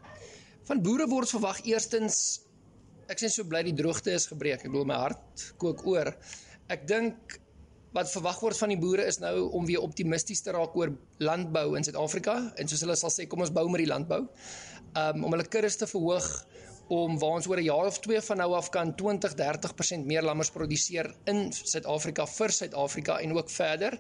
Van 0.64 0.82
boere 0.82 1.08
word 1.08 1.30
verwag 1.30 1.62
eerstens 1.66 2.42
ek 3.08 3.20
sê 3.20 3.30
so 3.30 3.44
bly 3.44 3.64
die 3.64 3.74
droogte 3.74 4.12
is 4.12 4.26
gebreek. 4.26 4.66
Ek 4.66 4.72
bedoel 4.72 4.86
my 4.86 4.96
hart 4.96 5.54
kook 5.58 5.86
oor. 5.86 6.16
Ek 6.70 6.88
dink 6.88 7.40
wat 7.92 8.12
verwag 8.12 8.42
word 8.42 8.58
van 8.58 8.70
die 8.70 8.78
boere 8.78 9.06
is 9.06 9.18
nou 9.20 9.50
om 9.58 9.66
weer 9.66 9.82
optimisties 9.82 10.42
te 10.42 10.52
raak 10.52 10.76
oor 10.76 10.92
landbou 11.18 11.76
in 11.78 11.84
Suid-Afrika 11.84 12.54
en 12.56 12.68
soos 12.68 12.82
hulle 12.86 12.96
sal 12.96 13.10
sê 13.10 13.26
kom 13.28 13.42
ons 13.42 13.54
bou 13.54 13.66
met 13.70 13.82
die 13.82 13.90
landbou 13.90 14.28
um, 14.98 15.24
om 15.24 15.32
hulle 15.32 15.48
kuddes 15.48 15.78
te 15.78 15.88
verhoog 15.88 16.30
om 16.90 17.20
waar 17.22 17.38
ons 17.38 17.48
oor 17.48 17.60
'n 17.62 17.70
jaar 17.70 17.86
of 17.86 18.00
2 18.00 18.22
van 18.22 18.38
nou 18.38 18.54
af 18.54 18.70
kan 18.70 18.96
20-30% 18.96 20.06
meer 20.06 20.24
lammers 20.24 20.50
produseer 20.50 21.14
in 21.26 21.52
Suid-Afrika 21.54 22.26
vir 22.26 22.52
Suid-Afrika 22.52 23.20
en 23.20 23.38
ook 23.38 23.50
verder. 23.50 24.00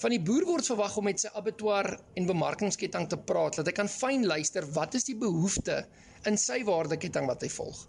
Van 0.00 0.10
die 0.10 0.20
boer 0.20 0.44
word 0.44 0.66
verwag 0.66 0.96
om 0.96 1.04
met 1.04 1.20
sy 1.20 1.28
abattoir 1.32 1.98
en 2.14 2.26
bemarkingsketting 2.26 3.08
te 3.08 3.16
praat 3.16 3.56
dat 3.56 3.66
hy 3.66 3.72
kan 3.72 3.88
fyn 3.88 4.26
luister 4.26 4.64
wat 4.72 4.94
is 4.94 5.04
die 5.04 5.16
behoefte 5.16 5.86
in 6.24 6.36
sy 6.36 6.62
waardeketting 6.64 7.26
wat 7.26 7.42
hy 7.42 7.48
volg. 7.48 7.86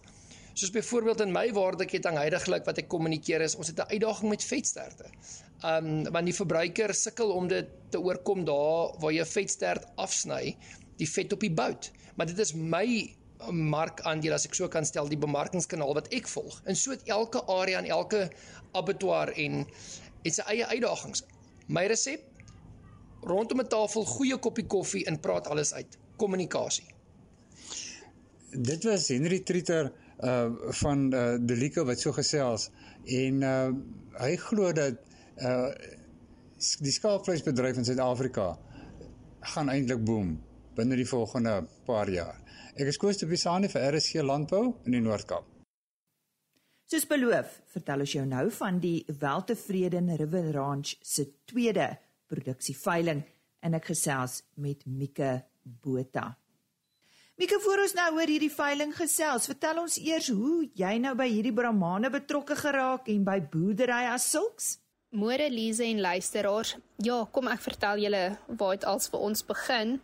Soos 0.54 0.72
byvoorbeeld 0.72 1.22
in 1.22 1.32
my 1.32 1.52
waardeketting 1.54 2.18
heidaglik 2.18 2.66
wat 2.66 2.80
ek 2.82 2.88
kommunikeer 2.90 3.42
is 3.42 3.56
ons 3.56 3.68
het 3.68 3.80
'n 3.80 3.92
uitdaging 3.94 4.30
met 4.30 4.44
vetsterte. 4.44 5.06
Um 5.64 6.04
want 6.12 6.26
die 6.26 6.36
verbruiker 6.36 6.94
sukkel 6.94 7.32
om 7.32 7.48
dit 7.48 7.68
te 7.90 8.00
oorkom 8.00 8.46
daar 8.46 8.96
waar 9.00 9.14
jy 9.14 9.26
vetstert 9.26 9.86
afsny, 9.96 10.58
die 10.98 11.10
vet 11.10 11.34
op 11.34 11.40
die 11.40 11.54
bout 11.54 11.92
maar 12.18 12.26
dit 12.26 12.40
is 12.42 12.54
my 12.54 12.88
markandeel 13.54 14.34
as 14.34 14.48
ek 14.50 14.56
so 14.58 14.68
kan 14.74 14.86
stel 14.86 15.10
die 15.12 15.20
bemarkingskanaal 15.22 15.94
wat 15.98 16.10
ek 16.16 16.28
volg. 16.32 16.58
En 16.66 16.76
so 16.76 16.96
het 16.96 17.06
elke 17.06 17.44
area 17.54 17.78
en 17.80 17.90
elke 17.94 18.26
abattoir 18.78 19.32
en 19.38 19.62
het 20.24 20.34
sy 20.34 20.46
eie 20.50 20.66
uitdagings. 20.66 21.24
My 21.70 21.86
resep 21.88 22.26
rondom 23.22 23.62
'n 23.62 23.70
tafel 23.70 24.06
goeie 24.06 24.38
koppie 24.38 24.66
koffie 24.66 25.06
en 25.06 25.20
praat 25.20 25.48
alles 25.48 25.74
uit. 25.74 25.98
Kommunikasie. 26.18 26.88
Dit 28.52 28.84
was 28.84 29.08
Henry 29.08 29.40
Trieter 29.40 29.92
uh 30.24 30.50
van 30.82 31.14
uh 31.14 31.38
Delico 31.40 31.86
wat 31.86 32.00
so 32.00 32.12
gesels 32.12 32.72
en 33.06 33.42
uh 33.42 33.70
hy 34.18 34.36
glo 34.36 34.72
dat 34.74 34.98
uh 35.38 35.70
die 36.82 36.92
skaapvleisbedryf 36.92 37.78
in 37.78 37.86
Suid-Afrika 37.86 38.58
gaan 39.40 39.70
eintlik 39.70 40.04
boom 40.04 40.47
binne 40.78 40.98
die 41.00 41.08
volgende 41.10 41.64
paar 41.88 42.10
jaar. 42.10 42.38
Ek 42.78 42.92
is 42.92 43.00
Koos 43.02 43.18
de 43.18 43.26
Pisani 43.26 43.70
vir 43.72 43.88
RSG 43.90 44.22
Landbou 44.22 44.64
in 44.86 44.94
die 44.94 45.02
Noord-Kaap. 45.02 45.46
Soos 46.88 47.08
beloof, 47.10 47.50
vertel 47.74 48.06
ons 48.06 48.14
jou 48.14 48.26
nou 48.30 48.46
van 48.62 48.78
die 48.80 49.02
Weltevreden 49.20 50.14
River 50.22 50.52
Ranch 50.56 50.94
se 51.04 51.26
tweede 51.50 51.90
produksieveiling 52.30 53.26
en 53.66 53.76
ek 53.76 53.90
gesels 53.90 54.44
met 54.62 54.86
Mieke 54.86 55.34
Botha. 55.64 56.30
Mieke, 57.38 57.60
voor 57.62 57.84
ons 57.84 57.94
nou 57.98 58.08
oor 58.16 58.32
hierdie 58.32 58.54
veiling 58.54 58.94
gesels, 58.98 59.46
vertel 59.50 59.82
ons 59.82 59.98
eers 60.02 60.30
hoe 60.34 60.64
jy 60.78 60.94
nou 61.02 61.12
by 61.18 61.28
hierdie 61.30 61.54
Brahmane 61.54 62.10
betrokke 62.14 62.56
geraak 62.58 63.10
en 63.14 63.26
by 63.28 63.36
boerdery 63.52 64.08
as 64.14 64.30
sulks? 64.32 64.78
Môre 65.14 65.50
Lize 65.52 65.86
en 65.86 66.02
luisteraars. 66.02 66.76
Ja, 67.04 67.20
kom 67.32 67.50
ek 67.52 67.62
vertel 67.66 68.06
julle 68.06 68.24
waar 68.48 68.74
dit 68.78 68.88
als 68.90 69.12
vir 69.14 69.28
ons 69.28 69.44
begin. 69.46 69.98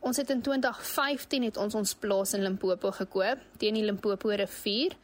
Ons 0.00 0.16
het 0.16 0.30
in 0.32 0.40
2015 0.40 1.42
het 1.44 1.56
ons 1.60 1.74
ons 1.76 1.94
plaas 1.94 2.32
in 2.32 2.42
Limpopo 2.42 2.90
gekoop 2.96 3.40
teen 3.60 3.76
die 3.76 3.84
Limpopo 3.84 4.32
rivier 4.32 4.96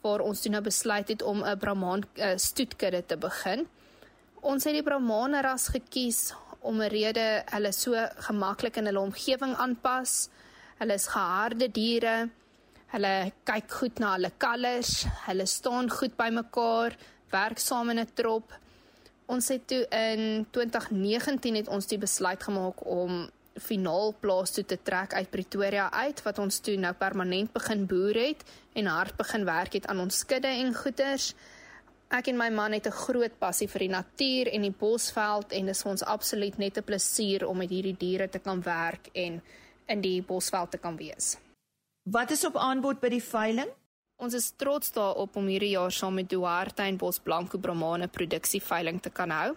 waar 0.00 0.22
ons 0.24 0.40
toe 0.40 0.52
nou 0.52 0.62
besluit 0.64 1.08
het 1.08 1.22
om 1.22 1.42
'n 1.44 1.58
Brahman 1.58 2.04
uh, 2.16 2.32
stoetkudde 2.36 3.02
te 3.06 3.16
begin. 3.16 3.66
Ons 4.40 4.64
het 4.64 4.72
die 4.72 4.82
Brahman 4.82 5.34
ras 5.34 5.68
gekies 5.68 6.32
om 6.60 6.80
'n 6.80 6.88
rede 6.88 7.44
hulle 7.50 7.72
so 7.72 7.92
gemaklik 8.28 8.76
in 8.76 8.86
hulle 8.86 9.00
omgewing 9.00 9.54
aanpas. 9.56 10.28
Hulle 10.78 10.94
is 10.94 11.06
geharde 11.06 11.70
diere. 11.70 12.30
Hulle 12.86 13.32
kyk 13.44 13.70
goed 13.70 13.98
na 13.98 14.12
hulle 14.12 14.32
kalvers. 14.38 15.04
Hulle 15.26 15.46
staan 15.46 15.90
goed 15.90 16.16
by 16.16 16.30
mekaar, 16.30 16.96
werk 17.30 17.58
saam 17.58 17.90
in 17.90 17.98
'n 17.98 18.14
trop. 18.14 18.52
Ons 19.26 19.48
het 19.48 19.66
toe 19.66 19.86
in 19.90 20.46
2019 20.50 21.54
het 21.54 21.68
ons 21.68 21.86
die 21.86 21.98
besluit 21.98 22.42
gemaak 22.42 22.86
om 22.86 23.30
finaal 23.60 24.14
plaas 24.20 24.50
toe 24.56 24.64
te 24.64 24.78
trek 24.82 25.14
uit 25.14 25.30
Pretoria 25.30 25.90
uit 25.92 26.22
wat 26.22 26.38
ons 26.38 26.60
toe 26.60 26.76
nou 26.76 26.92
permanent 26.94 27.52
begin 27.52 27.86
boer 27.86 28.14
het 28.14 28.44
en 28.74 28.86
hard 28.86 29.16
begin 29.16 29.44
werk 29.44 29.72
het 29.72 29.86
aan 29.86 30.00
ons 30.00 30.18
skudde 30.18 30.48
en 30.48 30.74
goeders. 30.74 31.34
Ek 32.08 32.30
en 32.32 32.38
my 32.40 32.48
man 32.50 32.72
het 32.72 32.86
'n 32.86 33.00
groot 33.04 33.38
passie 33.38 33.68
vir 33.68 33.78
die 33.78 33.94
natuur 33.94 34.48
en 34.48 34.62
die 34.62 34.76
bosveld 34.78 35.52
en 35.52 35.66
dit 35.66 35.76
is 35.76 35.84
ons 35.84 36.02
absoluut 36.02 36.58
net 36.58 36.78
'n 36.78 36.82
plesier 36.82 37.46
om 37.46 37.56
met 37.58 37.70
hierdie 37.70 37.96
diere 37.96 38.28
te 38.28 38.38
kan 38.38 38.62
werk 38.62 39.08
en 39.12 39.42
in 39.86 40.00
die 40.00 40.22
bosveld 40.22 40.70
te 40.70 40.78
kan 40.78 40.96
wees. 40.96 41.36
Wat 42.02 42.30
is 42.30 42.44
op 42.44 42.56
aanbod 42.56 43.00
by 43.00 43.08
die 43.08 43.22
veiling? 43.22 43.68
Ons 44.18 44.34
is 44.34 44.50
trots 44.50 44.92
daarop 44.92 45.36
om 45.36 45.46
hierdie 45.46 45.76
jaar 45.76 45.92
saam 45.92 46.14
met 46.14 46.28
Duarte 46.28 46.82
en 46.82 46.96
Bos 46.96 47.18
Blanco 47.18 47.58
Brahmane 47.58 48.08
produksieveiling 48.08 49.02
te 49.02 49.10
kan 49.10 49.30
hou. 49.30 49.52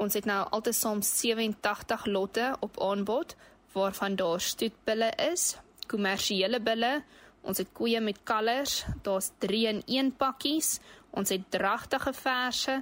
Ons 0.00 0.16
het 0.16 0.24
nou 0.24 0.40
altesaam 0.56 1.02
87 1.04 2.06
lotte 2.08 2.46
op 2.64 2.78
aanbod 2.80 3.34
waarvan 3.74 4.16
daar 4.16 4.40
stoetbulle 4.40 5.10
is, 5.32 5.56
kommersiële 5.86 6.60
bulle, 6.64 7.02
ons 7.44 7.60
het 7.60 7.68
koeie 7.76 8.00
met 8.00 8.22
kalvers, 8.24 8.80
daar's 9.04 9.30
3 9.44 9.60
in 9.74 9.82
1 9.86 10.10
pakkies, 10.16 10.78
ons 11.10 11.28
het 11.28 11.44
dragtige 11.52 12.12
verse 12.16 12.78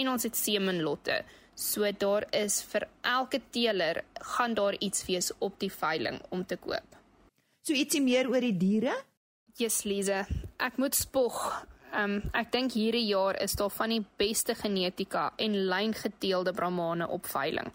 en 0.00 0.10
ons 0.10 0.26
het 0.26 0.36
semenlotte. 0.36 1.20
So 1.54 1.88
daar 1.98 2.26
is 2.36 2.58
vir 2.68 2.88
elke 3.00 3.40
teeler 3.50 4.02
gaan 4.34 4.54
daar 4.58 4.76
iets 4.78 5.06
wees 5.06 5.30
op 5.38 5.60
die 5.62 5.72
veiling 5.72 6.18
om 6.28 6.44
te 6.44 6.58
koop. 6.60 6.98
So 7.62 7.72
ietsie 7.72 8.02
meer 8.02 8.28
oor 8.28 8.42
die 8.44 8.56
diere? 8.58 8.92
Yes, 9.56 9.84
Lize. 9.88 10.26
Ek 10.60 10.76
moet 10.76 10.94
spog. 10.94 11.38
Um 11.96 12.18
ek 12.36 12.50
dink 12.52 12.74
hierdie 12.76 13.06
jaar 13.08 13.38
is 13.40 13.54
daar 13.56 13.72
van 13.72 13.94
die 13.94 14.02
beste 14.20 14.54
genetika 14.54 15.30
en 15.40 15.54
lyngeteelde 15.70 16.52
brahmane 16.52 17.08
op 17.08 17.26
veiling. 17.26 17.70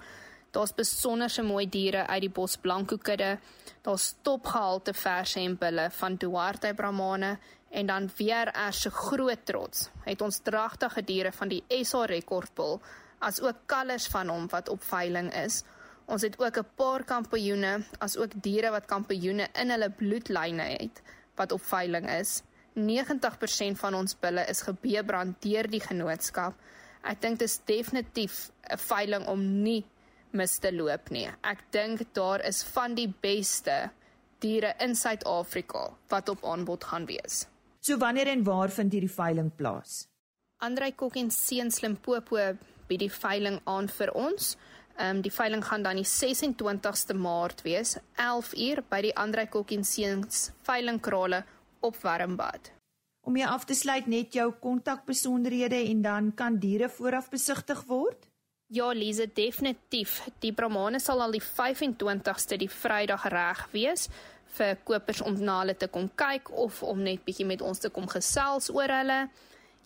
Daar's 0.51 0.73
besonderse 0.75 1.41
mooi 1.41 1.65
diere 1.69 2.03
uit 2.07 2.21
die 2.21 2.29
Bos 2.29 2.57
Blanco 2.57 2.97
kudde. 2.97 3.37
Daar's 3.81 4.11
topgehalte 4.21 4.93
verse 4.93 5.39
en 5.39 5.55
bulle 5.57 5.87
van 5.95 6.17
Duarte 6.19 6.73
brahmane 6.75 7.37
en 7.71 7.87
dan 7.87 8.09
weer 8.17 8.51
as 8.51 8.81
se 8.81 8.91
groot 8.91 9.45
trots. 9.45 9.89
Het 10.05 10.21
ons 10.21 10.41
dragtige 10.43 11.01
diere 11.07 11.31
van 11.31 11.49
die 11.49 11.63
SA 11.83 12.05
rekordpul 12.05 12.81
as 13.19 13.41
ook 13.41 13.65
kalvers 13.65 14.07
van 14.11 14.29
hom 14.29 14.47
wat 14.51 14.69
op 14.69 14.83
veiling 14.83 15.31
is. 15.33 15.63
Ons 16.05 16.21
het 16.21 16.37
ook 16.39 16.57
'n 16.57 16.69
paar 16.75 17.03
kampioene 17.03 17.83
as 17.99 18.17
ook 18.17 18.31
diere 18.35 18.71
wat 18.71 18.85
kampioene 18.85 19.47
in 19.53 19.69
hulle 19.69 19.89
bloedlyne 19.89 20.63
het 20.77 21.01
wat 21.35 21.51
op 21.51 21.61
veiling 21.61 22.09
is. 22.09 22.43
90% 22.75 23.79
van 23.79 23.95
ons 23.95 24.15
bulle 24.15 24.45
is 24.49 24.61
gebeebrand 24.61 25.41
deur 25.43 25.67
die 25.67 25.81
genootskap. 25.83 26.55
Ek 27.03 27.21
dink 27.21 27.39
dit 27.39 27.49
is 27.49 27.59
definitief 27.65 28.51
'n 28.69 28.77
veiling 28.77 29.27
om 29.27 29.63
nie 29.63 29.85
mis 30.31 30.59
te 30.59 30.71
loop 30.71 31.09
nie. 31.11 31.27
Ek 31.43 31.63
dink 31.71 32.13
daar 32.13 32.45
is 32.45 32.63
van 32.63 32.95
die 32.95 33.13
beste 33.21 33.91
diere 34.39 34.73
in 34.79 34.95
Suid-Afrika 34.95 35.89
wat 36.09 36.29
op 36.29 36.45
aanbod 36.45 36.83
gaan 36.83 37.05
wees. 37.05 37.47
So 37.79 37.97
wanneer 37.97 38.27
en 38.27 38.43
waar 38.43 38.69
vind 38.69 38.91
hierdie 38.91 39.11
veiling 39.11 39.51
plaas? 39.55 40.07
Andrei 40.57 40.91
Kok 40.95 41.15
en 41.15 41.31
Seuns 41.31 41.81
Limpopo 41.81 42.37
bied 42.87 42.99
die 42.99 43.11
veiling 43.11 43.59
aan 43.65 43.89
vir 43.89 44.11
ons. 44.13 44.55
Ehm 44.97 45.17
um, 45.17 45.21
die 45.21 45.31
veiling 45.33 45.63
gaan 45.65 45.83
dan 45.83 45.95
die 45.95 46.05
26ste 46.05 47.15
Maart 47.17 47.63
wees, 47.65 47.95
11 48.15 48.53
uur 48.53 48.83
by 48.89 49.01
die 49.01 49.15
Andrei 49.17 49.47
Kok 49.49 49.71
en 49.71 49.83
Seuns 49.83 50.51
veilingkrale 50.67 51.43
op 51.81 51.97
Warmbad. 52.01 52.71
Om 53.21 53.37
jy 53.37 53.45
af 53.45 53.65
te 53.69 53.77
sluit 53.77 54.07
net 54.09 54.33
jou 54.33 54.47
kontakbesonderhede 54.63 55.77
en 55.91 56.01
dan 56.01 56.33
kan 56.33 56.57
diere 56.57 56.89
vooraf 56.89 57.29
besigtig 57.29 57.83
word? 57.89 58.27
Ja, 58.73 58.93
Lize, 58.95 59.27
definitief. 59.33 60.21
Die 60.39 60.53
Brahmane 60.55 60.99
sal 60.99 61.21
al 61.21 61.35
die 61.35 61.43
25ste 61.43 62.57
die 62.57 62.69
Vrydag 62.71 63.27
reg 63.33 63.65
wees 63.73 64.07
vir 64.55 64.77
kopers 64.87 65.21
om 65.23 65.35
na 65.39 65.61
hulle 65.61 65.75
te 65.79 65.87
kom 65.91 66.09
kyk 66.19 66.51
of 66.65 66.81
om 66.83 67.01
net 67.03 67.23
bietjie 67.25 67.47
met 67.47 67.61
ons 67.63 67.79
te 67.83 67.91
kom 67.93 68.07
gesels 68.11 68.69
oor 68.73 68.91
hulle. 68.91 69.25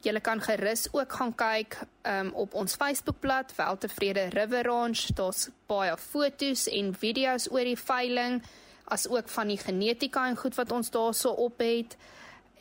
Julle 0.06 0.22
kan 0.22 0.42
gerus 0.42 0.86
ook 0.94 1.18
gaan 1.18 1.34
kyk 1.34 1.80
um, 2.06 2.30
op 2.38 2.54
ons 2.54 2.78
Facebookblad 2.78 3.56
Weltevrede 3.58 4.28
River 4.36 4.70
Ranch. 4.70 5.08
Daar's 5.18 5.48
baie 5.70 5.98
foto's 5.98 6.68
en 6.70 6.94
video's 6.94 7.50
oor 7.52 7.66
die 7.66 7.80
veiling, 7.80 8.42
as 8.86 9.08
ook 9.08 9.30
van 9.30 9.48
die 9.48 9.58
genetika 9.58 10.28
en 10.28 10.38
goed 10.38 10.56
wat 10.56 10.72
ons 10.72 10.92
daarso 10.92 11.30
op 11.30 11.60
het. 11.60 11.98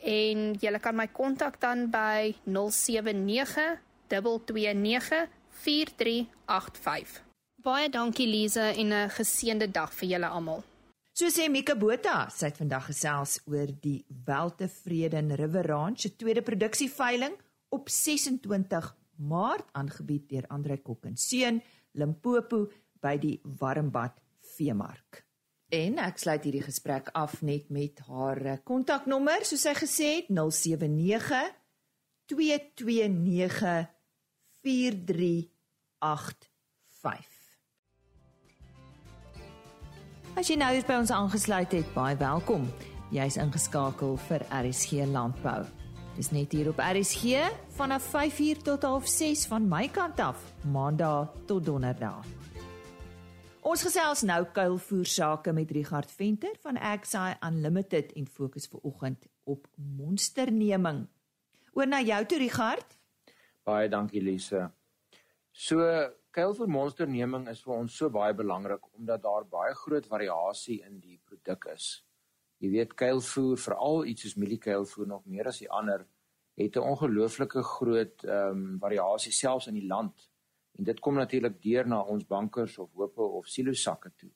En 0.03 0.53
julle 0.53 0.79
kan 0.79 0.95
my 0.95 1.07
kontak 1.07 1.59
dan 1.61 1.89
by 1.89 2.35
079 2.43 3.81
229 4.07 5.27
4385. 5.49 7.23
Baie 7.65 7.89
dankie 7.89 8.27
Lize 8.27 8.61
en 8.61 8.93
'n 8.93 9.09
geseënde 9.09 9.71
dag 9.71 9.93
vir 9.93 10.07
julle 10.07 10.27
almal. 10.27 10.63
So 11.11 11.25
sê 11.27 11.49
Mika 11.49 11.75
Botha, 11.75 12.29
sy 12.29 12.45
het 12.45 12.57
vandag 12.57 12.85
gesels 12.85 13.39
oor 13.45 13.67
die 13.81 14.05
Weltevreden 14.25 15.35
River 15.35 15.65
Ranch 15.67 15.99
se 15.99 16.15
tweede 16.15 16.41
produksieveiling 16.41 17.33
op 17.69 17.89
26 17.89 18.95
Maart 19.15 19.65
aangebied 19.71 20.29
deur 20.29 20.47
Andre 20.47 20.77
Kok 20.77 21.05
en 21.05 21.17
Seun 21.17 21.61
Limpopo 21.93 22.67
by 23.01 23.17
die 23.17 23.39
Warmbad 23.43 24.19
Veemark. 24.55 25.24
En 25.73 25.97
ek 25.97 26.19
sluit 26.21 26.43
hierdie 26.45 26.61
gesprek 26.61 27.09
af 27.17 27.41
net 27.41 27.73
met 27.73 27.97
haar 28.05 28.61
kontaknommer, 28.63 29.41
soos 29.41 29.65
sy 29.65 29.73
gesê 29.73 30.19
het, 30.19 30.29
079 30.29 31.33
229 32.29 33.89
4385. 34.61 37.33
As 40.35 40.51
jy 40.51 40.57
nou 40.59 40.73
hier 40.75 40.83
by 40.85 40.99
ons 40.99 41.13
aangesluit 41.15 41.71
het, 41.77 41.87
baie 41.95 42.17
welkom. 42.19 42.67
Jy's 43.13 43.37
ingeskakel 43.41 44.17
vir 44.27 44.41
RSG 44.51 45.05
Landbou. 45.09 45.63
Dis 46.15 46.31
net 46.31 46.53
hier 46.55 46.69
op 46.71 46.79
RSG 46.79 47.43
vanaf 47.77 48.03
5uur 48.13 48.61
tot 48.63 48.83
6:30 48.83 49.47
van 49.47 49.67
my 49.67 49.87
kant 49.87 50.19
af, 50.19 50.37
Maandag 50.63 51.31
tot 51.47 51.65
Donderdag. 51.65 52.34
Ons 53.65 53.81
gesels 53.81 54.21
nou 54.29 54.43
kuilvoer 54.53 55.07
sake 55.09 55.49
met 55.57 55.71
Richard 55.73 56.11
Venter 56.13 56.53
van 56.61 56.77
Exai 56.77 57.31
Unlimited 57.47 58.11
en 58.13 58.27
fokus 58.29 58.67
vir 58.69 58.83
oggend 58.85 59.23
op 59.49 59.65
monsterneming. 59.97 60.99
Oor 61.73 61.89
na 61.89 62.03
jou 62.05 62.19
toe 62.29 62.37
Richard. 62.43 62.93
Baie 63.65 63.87
dankie 63.89 64.21
Lise. 64.21 64.67
So 65.49 65.81
kuilvoer 66.37 66.69
monsterneming 66.69 67.49
is 67.49 67.63
vir 67.65 67.73
ons 67.79 67.97
so 67.97 68.11
baie 68.13 68.37
belangrik 68.37 68.85
omdat 68.93 69.25
daar 69.25 69.49
baie 69.49 69.73
groot 69.81 70.05
variasie 70.13 70.83
in 70.85 71.01
die 71.01 71.17
produk 71.25 71.65
is. 71.73 71.89
Jy 72.61 72.69
weet 72.69 72.93
kuilvoer, 72.93 73.57
veral 73.65 74.05
iets 74.13 74.27
soos 74.27 74.37
mieliekuilvoer 74.37 75.09
nog 75.09 75.25
meer 75.25 75.49
as 75.49 75.63
die 75.65 75.71
ander, 75.73 76.05
het 76.53 76.77
'n 76.77 76.85
ongelooflike 76.93 77.65
groot 77.73 78.29
ehm 78.29 78.61
um, 78.61 78.79
variasie 78.79 79.33
selfs 79.33 79.73
in 79.73 79.81
die 79.81 79.89
land. 79.89 80.29
En 80.77 80.83
dit 80.83 80.99
kom 80.99 81.15
natuurlik 81.15 81.61
deur 81.63 81.87
na 81.87 82.01
ons 82.01 82.27
bankers 82.27 82.77
of 82.77 82.91
hoope 82.93 83.21
of 83.21 83.47
silosakke 83.47 84.11
toe. 84.15 84.31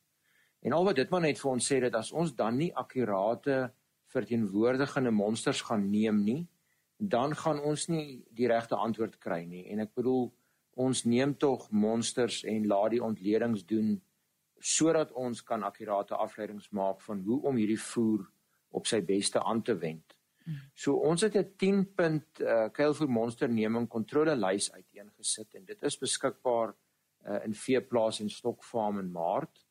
En 0.61 0.75
al 0.75 0.85
wat 0.87 0.95
dit 0.99 1.09
maar 1.11 1.23
net 1.23 1.39
vir 1.39 1.51
ons 1.51 1.71
sê 1.71 1.79
dat 1.83 1.95
as 1.95 2.11
ons 2.11 2.33
dan 2.35 2.57
nie 2.57 2.71
akkurate 2.75 3.69
verteenwoordigende 4.11 5.11
monsters 5.11 5.61
gaan 5.67 5.89
neem 5.91 6.23
nie, 6.23 6.41
dan 6.97 7.35
gaan 7.35 7.61
ons 7.63 7.87
nie 7.87 8.19
die 8.35 8.47
regte 8.51 8.75
antwoord 8.75 9.19
kry 9.23 9.43
nie. 9.47 9.65
En 9.71 9.79
ek 9.85 9.93
bedoel 9.95 10.27
ons 10.79 11.03
neem 11.05 11.35
tog 11.35 11.69
monsters 11.71 12.43
en 12.47 12.67
laat 12.67 12.95
die 12.95 13.03
ontledings 13.03 13.65
doen 13.67 13.97
sodat 14.59 15.11
ons 15.15 15.39
kan 15.47 15.63
akkurate 15.63 16.17
afleidings 16.19 16.67
maak 16.75 16.99
van 17.05 17.21
hoe 17.23 17.39
om 17.47 17.55
hierdie 17.55 17.79
voer 17.79 18.25
op 18.75 18.87
sy 18.87 18.99
beste 19.05 19.39
aan 19.39 19.61
te 19.63 19.75
wend. 19.79 20.18
So 20.73 20.93
ons 20.93 21.21
het 21.21 21.35
'n 21.35 21.53
10 21.57 21.93
punt 21.95 22.39
uh, 22.39 22.69
kuilvoer 22.71 23.09
monster 23.09 23.49
neming 23.49 23.87
kontrolelys 23.87 24.71
uiteengesit 24.71 25.55
en 25.55 25.65
dit 25.65 25.83
is 25.83 25.97
beskikbaar 25.97 26.75
uh, 27.27 27.45
in 27.45 27.53
veeplaas 27.53 28.19
en 28.19 28.29
stokfarm 28.29 28.99
in 28.99 29.11
Maart. 29.11 29.65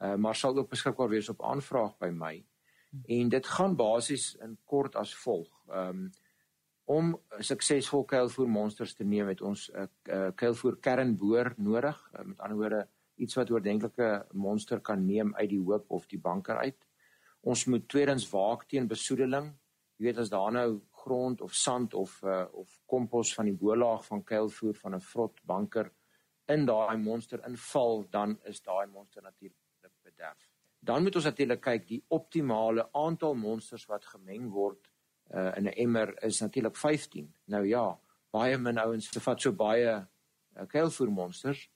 Uh, 0.00 0.14
maar 0.14 0.34
sal 0.34 0.56
ook 0.58 0.70
beskikbaar 0.70 1.08
wees 1.08 1.28
op 1.28 1.42
aanvraag 1.42 1.98
by 1.98 2.10
my. 2.10 2.44
En 3.06 3.28
dit 3.28 3.46
gaan 3.46 3.76
basies 3.76 4.34
in 4.34 4.58
kort 4.64 4.96
as 4.96 5.14
volg. 5.14 5.50
Um 5.68 6.10
om 6.84 7.12
suksesvol 7.38 8.02
kuilvoer 8.10 8.48
monsters 8.50 8.94
te 8.98 9.04
neem 9.04 9.28
het 9.30 9.40
ons 9.40 9.70
'n 9.70 9.78
uh, 9.78 9.86
uh, 10.14 10.30
kuilvoer 10.34 10.76
kernboor 10.76 11.54
nodig. 11.56 12.10
Uh, 12.12 12.24
met 12.24 12.38
ander 12.38 12.56
woorde 12.56 12.88
iets 13.16 13.34
wat 13.34 13.50
oordentlike 13.50 14.26
monster 14.32 14.80
kan 14.80 15.06
neem 15.06 15.34
uit 15.34 15.48
die 15.48 15.62
hoop 15.62 15.90
of 15.90 16.06
die 16.06 16.18
banker 16.18 16.56
uit. 16.56 16.76
Ons 17.40 17.64
moet 17.64 17.88
tweedens 17.88 18.30
waak 18.30 18.64
teen 18.68 18.88
besoedeling 18.88 19.52
jy 20.02 20.08
weet 20.08 20.18
as 20.18 20.30
daar 20.32 20.50
nou 20.50 20.80
grond 21.04 21.40
of 21.40 21.54
sand 21.54 21.94
of 21.94 22.16
uh, 22.26 22.44
of 22.58 22.78
kompos 22.90 23.34
van 23.38 23.46
die 23.46 23.54
boelaag 23.54 24.02
van 24.08 24.24
kuilvoer 24.26 24.74
van 24.74 24.94
'n 24.96 25.00
vrot 25.00 25.38
banker 25.46 25.92
in 26.48 26.66
daai 26.66 26.96
monster 26.96 27.42
inval, 27.46 28.04
dan 28.10 28.38
is 28.44 28.60
daai 28.62 28.86
monster 28.86 29.22
natuurlik 29.22 29.94
bederf. 30.02 30.48
Dan 30.80 31.02
moet 31.02 31.14
ons 31.14 31.24
natuurlik 31.24 31.60
kyk 31.60 31.86
die 31.86 32.04
optimale 32.08 32.88
aantal 32.92 33.34
monsters 33.34 33.86
wat 33.86 34.04
gemeng 34.04 34.50
word 34.50 34.90
uh, 35.30 35.56
in 35.56 35.68
'n 35.68 35.76
emmer 35.84 36.22
is 36.24 36.40
natuurlik 36.40 36.76
15. 36.76 37.34
Nou 37.46 37.66
ja, 37.66 37.98
baie 38.30 38.58
min 38.58 38.78
ouens 38.78 39.08
bevat 39.10 39.40
so 39.40 39.52
baie 39.52 40.06
uh, 40.56 40.66
kuilvoer 40.66 41.10
monsters. 41.10 41.70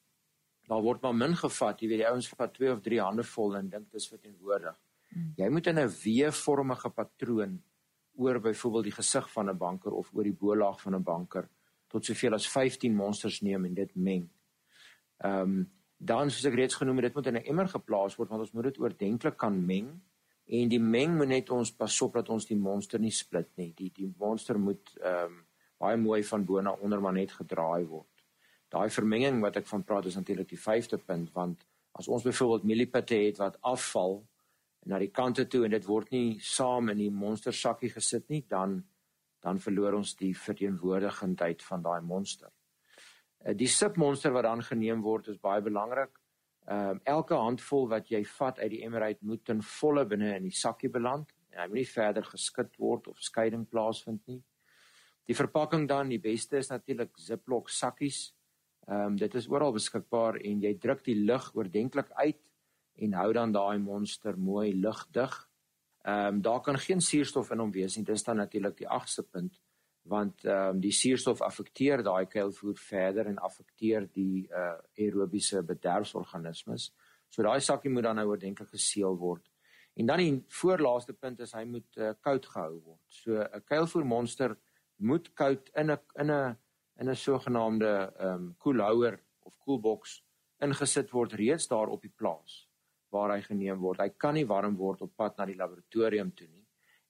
Daar 0.67 0.83
word 0.83 1.01
maar 1.03 1.15
min 1.15 1.37
gevat, 1.37 1.81
jy 1.81 1.89
weet 1.89 1.99
die 1.99 2.09
ouens 2.09 2.29
vat 2.29 2.55
2 2.55 2.73
of 2.73 2.81
3 2.81 3.01
hande 3.01 3.23
vol 3.23 3.57
en 3.57 3.69
dink 3.69 3.85
dit 3.85 4.01
is 4.01 4.09
verteenwoordig. 4.09 4.77
Hmm. 5.09 5.33
Jy 5.37 5.49
moet 5.49 5.67
in 5.67 5.79
'n 5.79 5.89
W-vormige 5.89 6.91
patroon 6.91 7.63
oor 8.17 8.41
byvoorbeeld 8.41 8.85
die 8.85 8.99
gesig 8.99 9.31
van 9.33 9.51
'n 9.51 9.57
banker 9.57 9.93
of 9.93 10.11
oor 10.15 10.23
die 10.23 10.37
bolaag 10.41 10.81
van 10.81 10.95
'n 10.95 11.03
banker 11.03 11.49
tot 11.87 12.05
soveel 12.05 12.35
as 12.35 12.49
15 12.49 12.95
monsters 12.95 13.41
neem 13.41 13.65
en 13.65 13.75
dit 13.75 13.95
meng. 13.95 14.29
Ehm 15.19 15.41
um, 15.41 15.71
dan 15.99 16.31
soos 16.31 16.45
ek 16.45 16.55
reeds 16.55 16.75
genoem 16.77 16.97
het, 16.97 17.05
dit 17.05 17.15
moet 17.15 17.27
in 17.27 17.37
'n 17.37 17.49
emmer 17.49 17.69
geplaas 17.69 18.17
word 18.17 18.29
want 18.29 18.41
ons 18.41 18.53
moet 18.53 18.65
dit 18.65 18.79
oordentlik 18.79 19.37
kan 19.37 19.67
meng 19.67 20.01
en 20.47 20.69
die 20.69 20.81
meng 20.81 21.17
moet 21.17 21.29
net 21.29 21.51
ons 21.51 21.73
pas 21.73 22.03
op 22.03 22.13
dat 22.13 22.29
ons 22.29 22.47
die 22.47 22.57
monster 22.57 23.01
nie 23.01 23.11
split 23.11 23.49
nie. 23.57 23.73
Die 23.75 23.91
die 23.95 24.15
monster 24.19 24.59
moet 24.59 24.93
ehm 25.01 25.25
um, 25.25 25.45
baie 25.79 25.97
mooi 25.97 26.23
van 26.25 26.45
bo 26.45 26.61
na 26.61 26.73
onder 26.73 27.01
maar 27.01 27.13
net 27.13 27.33
gedraai 27.33 27.85
word. 27.85 28.25
Daai 28.69 28.91
vermenging 28.91 29.41
wat 29.41 29.57
ek 29.57 29.67
van 29.67 29.85
praat 29.85 30.07
is 30.07 30.17
natuurlik 30.17 30.49
die 30.49 30.61
5de 30.61 30.99
punt 30.99 31.33
want 31.33 31.67
as 31.93 32.09
ons 32.09 32.23
byvoorbeeld 32.23 32.65
mieliepitte 32.65 33.15
het 33.15 33.37
wat 33.37 33.59
afval 33.61 34.27
na 34.87 34.99
die 35.03 35.11
kante 35.11 35.47
toe 35.51 35.65
en 35.67 35.75
dit 35.75 35.87
word 35.87 36.13
nie 36.15 36.39
saam 36.43 36.93
in 36.93 37.01
die 37.03 37.11
monster 37.11 37.55
sakkie 37.55 37.91
gesit 37.95 38.31
nie, 38.31 38.45
dan 38.49 38.83
dan 39.47 39.61
verloor 39.63 39.95
ons 39.95 40.17
die 40.19 40.33
verteenwoordigendheid 40.35 41.61
van 41.63 41.83
daai 41.85 42.01
monster. 42.03 42.49
Uh, 43.45 43.53
die 43.55 43.69
submonster 43.71 44.33
wat 44.35 44.43
dan 44.49 44.65
geneem 44.65 45.05
word 45.05 45.29
is 45.31 45.39
baie 45.39 45.63
belangrik. 45.63 46.17
Ehm 46.67 46.97
uh, 46.97 47.01
elke 47.15 47.39
handvol 47.39 47.87
wat 47.93 48.11
jy 48.11 48.25
vat 48.27 48.59
uit 48.59 48.73
die 48.73 48.83
emerald 48.83 49.21
moet 49.23 49.45
ten 49.47 49.63
volle 49.63 50.03
binne 50.11 50.33
in 50.37 50.49
die 50.49 50.57
sakkie 50.63 50.91
beland. 50.91 51.31
Hy 51.55 51.69
moet 51.69 51.79
nie 51.79 51.89
verder 51.89 52.27
geskit 52.27 52.75
word 52.83 53.07
of 53.09 53.23
skeiding 53.23 53.69
plaasvind 53.71 54.27
nie. 54.27 54.43
Die 55.27 55.35
verpakking 55.35 55.87
dan, 55.89 56.11
die 56.11 56.23
beste 56.23 56.59
is 56.59 56.71
natuurlik 56.71 57.15
Ziploc 57.19 57.71
sakkies. 57.71 58.33
Ehm 58.89 59.13
um, 59.13 59.17
dit 59.17 59.35
is 59.35 59.49
oral 59.51 59.75
beskikbaar 59.79 60.41
en 60.43 60.67
jy 60.67 60.75
druk 60.83 61.05
die 61.07 61.19
lug 61.23 61.53
oordentlik 61.55 62.11
uit 62.19 62.43
en 62.97 63.13
hou 63.13 63.33
dan 63.33 63.53
daai 63.53 63.79
monster 63.79 64.39
mooi 64.39 64.75
lugdig. 64.75 65.35
Ehm 66.07 66.35
um, 66.35 66.43
daar 66.43 66.61
kan 66.61 66.79
geen 66.79 67.01
suurstof 67.01 67.51
in 67.51 67.59
hom 67.59 67.73
wees 67.73 67.97
nie. 67.97 68.05
Dis 68.05 68.23
dan 68.25 68.37
natuurlik 68.37 68.77
die 68.77 68.89
agste 68.89 69.23
punt 69.23 69.61
want 70.07 70.45
ehm 70.45 70.77
um, 70.77 70.81
die 70.81 70.93
suurstof 70.93 71.41
affekteer 71.43 72.03
daai 72.03 72.27
kuilvoer 72.27 72.77
verder 72.79 73.27
en 73.27 73.39
affekteer 73.39 74.07
die 74.13 74.47
uh 74.49 74.77
aerobiese 74.99 75.63
bederfsorganismes. 75.63 76.93
So 77.29 77.43
daai 77.43 77.61
sakkie 77.61 77.91
moet 77.91 78.07
dan 78.07 78.17
nou 78.17 78.29
oordentlik 78.29 78.69
geseël 78.69 79.17
word. 79.19 79.51
En 79.97 80.07
dan 80.07 80.19
die 80.19 80.45
voorlaaste 80.49 81.13
punt 81.13 81.41
is 81.41 81.53
hy 81.53 81.65
moet 81.65 81.97
uh, 81.97 82.13
koud 82.21 82.47
gehou 82.47 82.81
word. 82.85 83.03
So 83.09 83.43
'n 83.43 83.65
kuilvoer 83.65 84.07
monster 84.07 84.57
moet 84.97 85.35
koud 85.35 85.71
in 85.75 85.91
'n 85.91 85.99
in 86.21 86.31
'n 86.31 86.57
in 87.01 87.11
'n 87.11 87.17
sogenaamde 87.17 88.13
ehm 88.19 88.35
um, 88.35 88.55
koelhouer 88.59 89.19
of 89.41 89.59
koelboks 89.59 90.23
ingesit 90.61 91.11
word 91.11 91.33
reeds 91.33 91.67
daar 91.69 91.89
op 91.89 92.03
die 92.03 92.15
plaas 92.17 92.66
waar 93.11 93.37
hy 93.37 93.43
geneem 93.43 93.81
word. 93.81 94.01
Hy 94.01 94.09
kan 94.19 94.35
nie 94.35 94.47
warm 94.47 94.77
word 94.77 95.03
op 95.03 95.17
pad 95.17 95.39
na 95.39 95.47
die 95.47 95.59
laboratorium 95.59 96.33
toe 96.37 96.49
nie. 96.49 96.65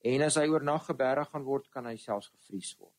En 0.04 0.22
as 0.22 0.36
hy 0.36 0.46
oornag 0.48 0.86
geberg 0.86 1.30
gaan 1.32 1.44
word, 1.44 1.70
kan 1.70 1.86
hy 1.86 1.96
selfs 1.96 2.28
gevries 2.28 2.74
word. 2.78 2.94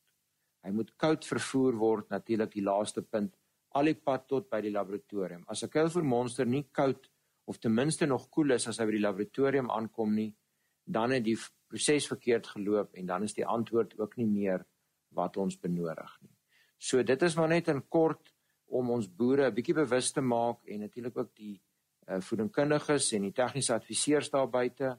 Hy 0.66 0.72
moet 0.76 0.90
koud 1.00 1.26
vervoer 1.26 1.78
word, 1.80 2.10
natuurlik 2.12 2.52
die 2.58 2.66
laaste 2.66 3.02
punt, 3.02 3.36
al 3.78 3.92
die 3.92 3.96
pad 3.96 4.26
tot 4.28 4.50
by 4.50 4.60
die 4.66 4.74
laboratorium. 4.74 5.46
As 5.48 5.64
'n 5.64 5.70
kuilvoer 5.70 6.04
monster 6.04 6.46
nie 6.46 6.66
koud 6.72 7.10
of 7.46 7.60
ten 7.60 7.74
minste 7.74 8.06
nog 8.06 8.30
koel 8.30 8.52
is 8.52 8.68
as 8.68 8.80
hy 8.80 8.86
by 8.86 8.92
die 8.92 9.06
laboratorium 9.06 9.70
aankom 9.72 10.16
nie, 10.16 10.36
dan 10.86 11.12
het 11.12 11.24
die 11.24 11.38
proses 11.70 12.08
verkeerd 12.08 12.48
geloop 12.48 12.96
en 12.96 13.06
dan 13.06 13.24
is 13.24 13.34
die 13.34 13.46
antwoord 13.46 13.98
ook 14.00 14.18
nie 14.18 14.26
meer 14.26 14.66
wat 15.16 15.38
ons 15.38 15.60
benodig 15.60 16.18
nie. 16.22 16.36
So 16.78 17.04
dit 17.04 17.22
is 17.22 17.36
maar 17.36 17.50
net 17.50 17.68
in 17.68 17.82
kort 17.90 18.34
om 18.68 18.90
ons 18.92 19.08
boere 19.08 19.48
'n 19.48 19.56
bietjie 19.56 19.76
bewus 19.76 20.12
te 20.12 20.22
maak 20.22 20.66
en 20.68 20.80
natuurlik 20.80 21.18
ook 21.18 21.36
die 21.36 21.62
uh, 22.08 22.22
voedingkundiges 22.22 23.14
en 23.14 23.28
die 23.28 23.36
tegniese 23.36 23.76
adviseurs 23.76 24.32
daar 24.34 24.48
buite 24.48 24.96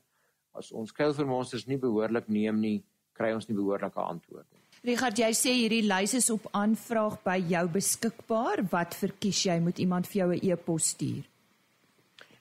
as 0.59 0.73
ons 0.73 0.93
kuilvermonsters 0.93 1.67
nie 1.69 1.79
behoorlik 1.81 2.29
neem 2.29 2.61
nie, 2.61 2.79
kry 3.15 3.33
ons 3.35 3.49
nie 3.49 3.57
behoorlike 3.57 4.01
antwoorde 4.01 4.49
nie. 4.51 4.65
Richard, 4.87 5.19
jy 5.19 5.33
sê 5.35 5.53
hierdie 5.57 5.83
lys 5.87 6.15
is 6.15 6.31
op 6.31 6.47
aanvraag 6.55 7.19
by 7.25 7.37
jou 7.51 7.65
beskikbaar. 7.75 8.63
Wat 8.71 8.95
verkies 8.95 9.41
jy? 9.49 9.59
Moet 9.63 9.79
iemand 9.83 10.07
vir 10.07 10.21
jou 10.21 10.31
'n 10.35 10.41
e-pos 10.53 10.85
stuur? 10.95 11.25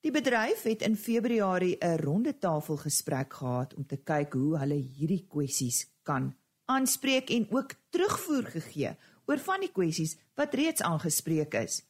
Die 0.00 0.12
bedryf 0.12 0.62
het 0.64 0.80
in 0.82 0.96
Februarie 0.96 1.76
'n 1.78 1.98
ronde 2.00 2.38
tafel 2.38 2.76
gesprek 2.76 3.34
gehad 3.34 3.74
om 3.74 3.86
te 3.86 3.96
kyk 3.96 4.32
hoe 4.32 4.58
hulle 4.58 4.74
hierdie 4.74 5.26
kwessies 5.28 5.88
kan 6.02 6.34
aanspreek 6.64 7.30
en 7.30 7.46
ook 7.50 7.74
terugvoer 7.90 8.44
gegee 8.44 8.96
oor 9.26 9.38
van 9.38 9.60
die 9.60 9.72
kwessies 9.72 10.16
wat 10.34 10.54
reeds 10.54 10.82
aangespreek 10.82 11.54
is. 11.54 11.82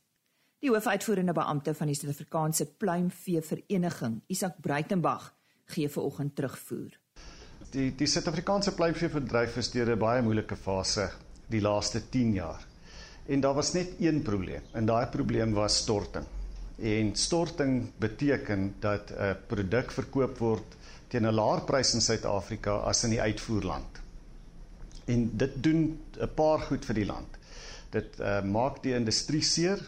Die 0.58 0.70
hoofuitvoerende 0.70 1.32
beampte 1.32 1.74
van 1.74 1.86
die 1.86 1.94
Suid-Afrikaanse 1.94 2.66
Pluimvee 2.66 3.42
Vereniging, 3.42 4.22
Isak 4.26 4.60
Breitenberg, 4.60 5.34
gee 5.64 5.88
vanoggend 5.88 6.34
terugvoer. 6.34 6.98
Die 7.70 7.94
die 7.94 8.06
Suid-Afrikaanse 8.06 8.74
pluimveebedryf 8.74 9.56
is 9.56 9.70
deur 9.70 9.94
'n 9.94 9.98
baie 9.98 10.22
moeilike 10.22 10.56
fase 10.56 11.10
die 11.48 11.60
laaste 11.60 12.08
10 12.08 12.32
jaar. 12.32 12.66
En 13.28 13.40
daar 13.40 13.54
was 13.54 13.72
net 13.72 13.94
een 14.00 14.22
probleem 14.22 14.62
en 14.72 14.86
daai 14.86 15.06
probleem 15.06 15.52
was 15.52 15.76
storting. 15.76 16.39
En 16.80 17.14
storting 17.16 17.90
beteken 17.98 18.74
dat 18.80 19.10
'n 19.10 19.36
produk 19.46 19.90
verkoop 19.90 20.38
word 20.38 20.76
teen 21.08 21.26
'n 21.26 21.34
laer 21.34 21.60
prys 21.60 21.94
in 21.94 22.00
Suid-Afrika 22.00 22.70
as 22.70 23.04
in 23.04 23.10
die 23.10 23.20
uitvoerland. 23.20 24.00
En 25.04 25.30
dit 25.36 25.62
doen 25.62 26.00
'n 26.20 26.34
paar 26.34 26.58
goed 26.58 26.84
vir 26.84 26.94
die 26.94 27.06
land. 27.06 27.38
Dit 27.90 28.20
uh, 28.20 28.42
maak 28.42 28.82
die 28.82 28.94
industrie 28.94 29.42
seer. 29.42 29.80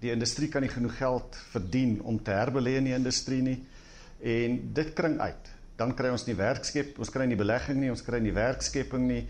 Die 0.00 0.10
industrie 0.10 0.48
kan 0.48 0.62
nie 0.62 0.70
genoeg 0.70 0.96
geld 0.96 1.36
verdien 1.50 2.02
om 2.02 2.22
te 2.22 2.30
herbelê 2.30 2.76
in 2.76 2.84
die 2.84 2.94
industrie 2.94 3.42
nie 3.42 3.66
en 4.18 4.72
dit 4.74 4.92
kring 4.92 5.18
uit. 5.20 5.50
Dan 5.76 5.94
kry 5.94 6.10
ons 6.10 6.24
nie 6.26 6.34
werkskep, 6.34 6.96
ons 6.98 7.10
kry 7.10 7.26
nie 7.26 7.38
belegging 7.38 7.78
nie, 7.78 7.90
ons 7.90 8.02
kry 8.02 8.18
nie 8.22 8.34
werkskepping 8.34 9.06
nie. 9.06 9.26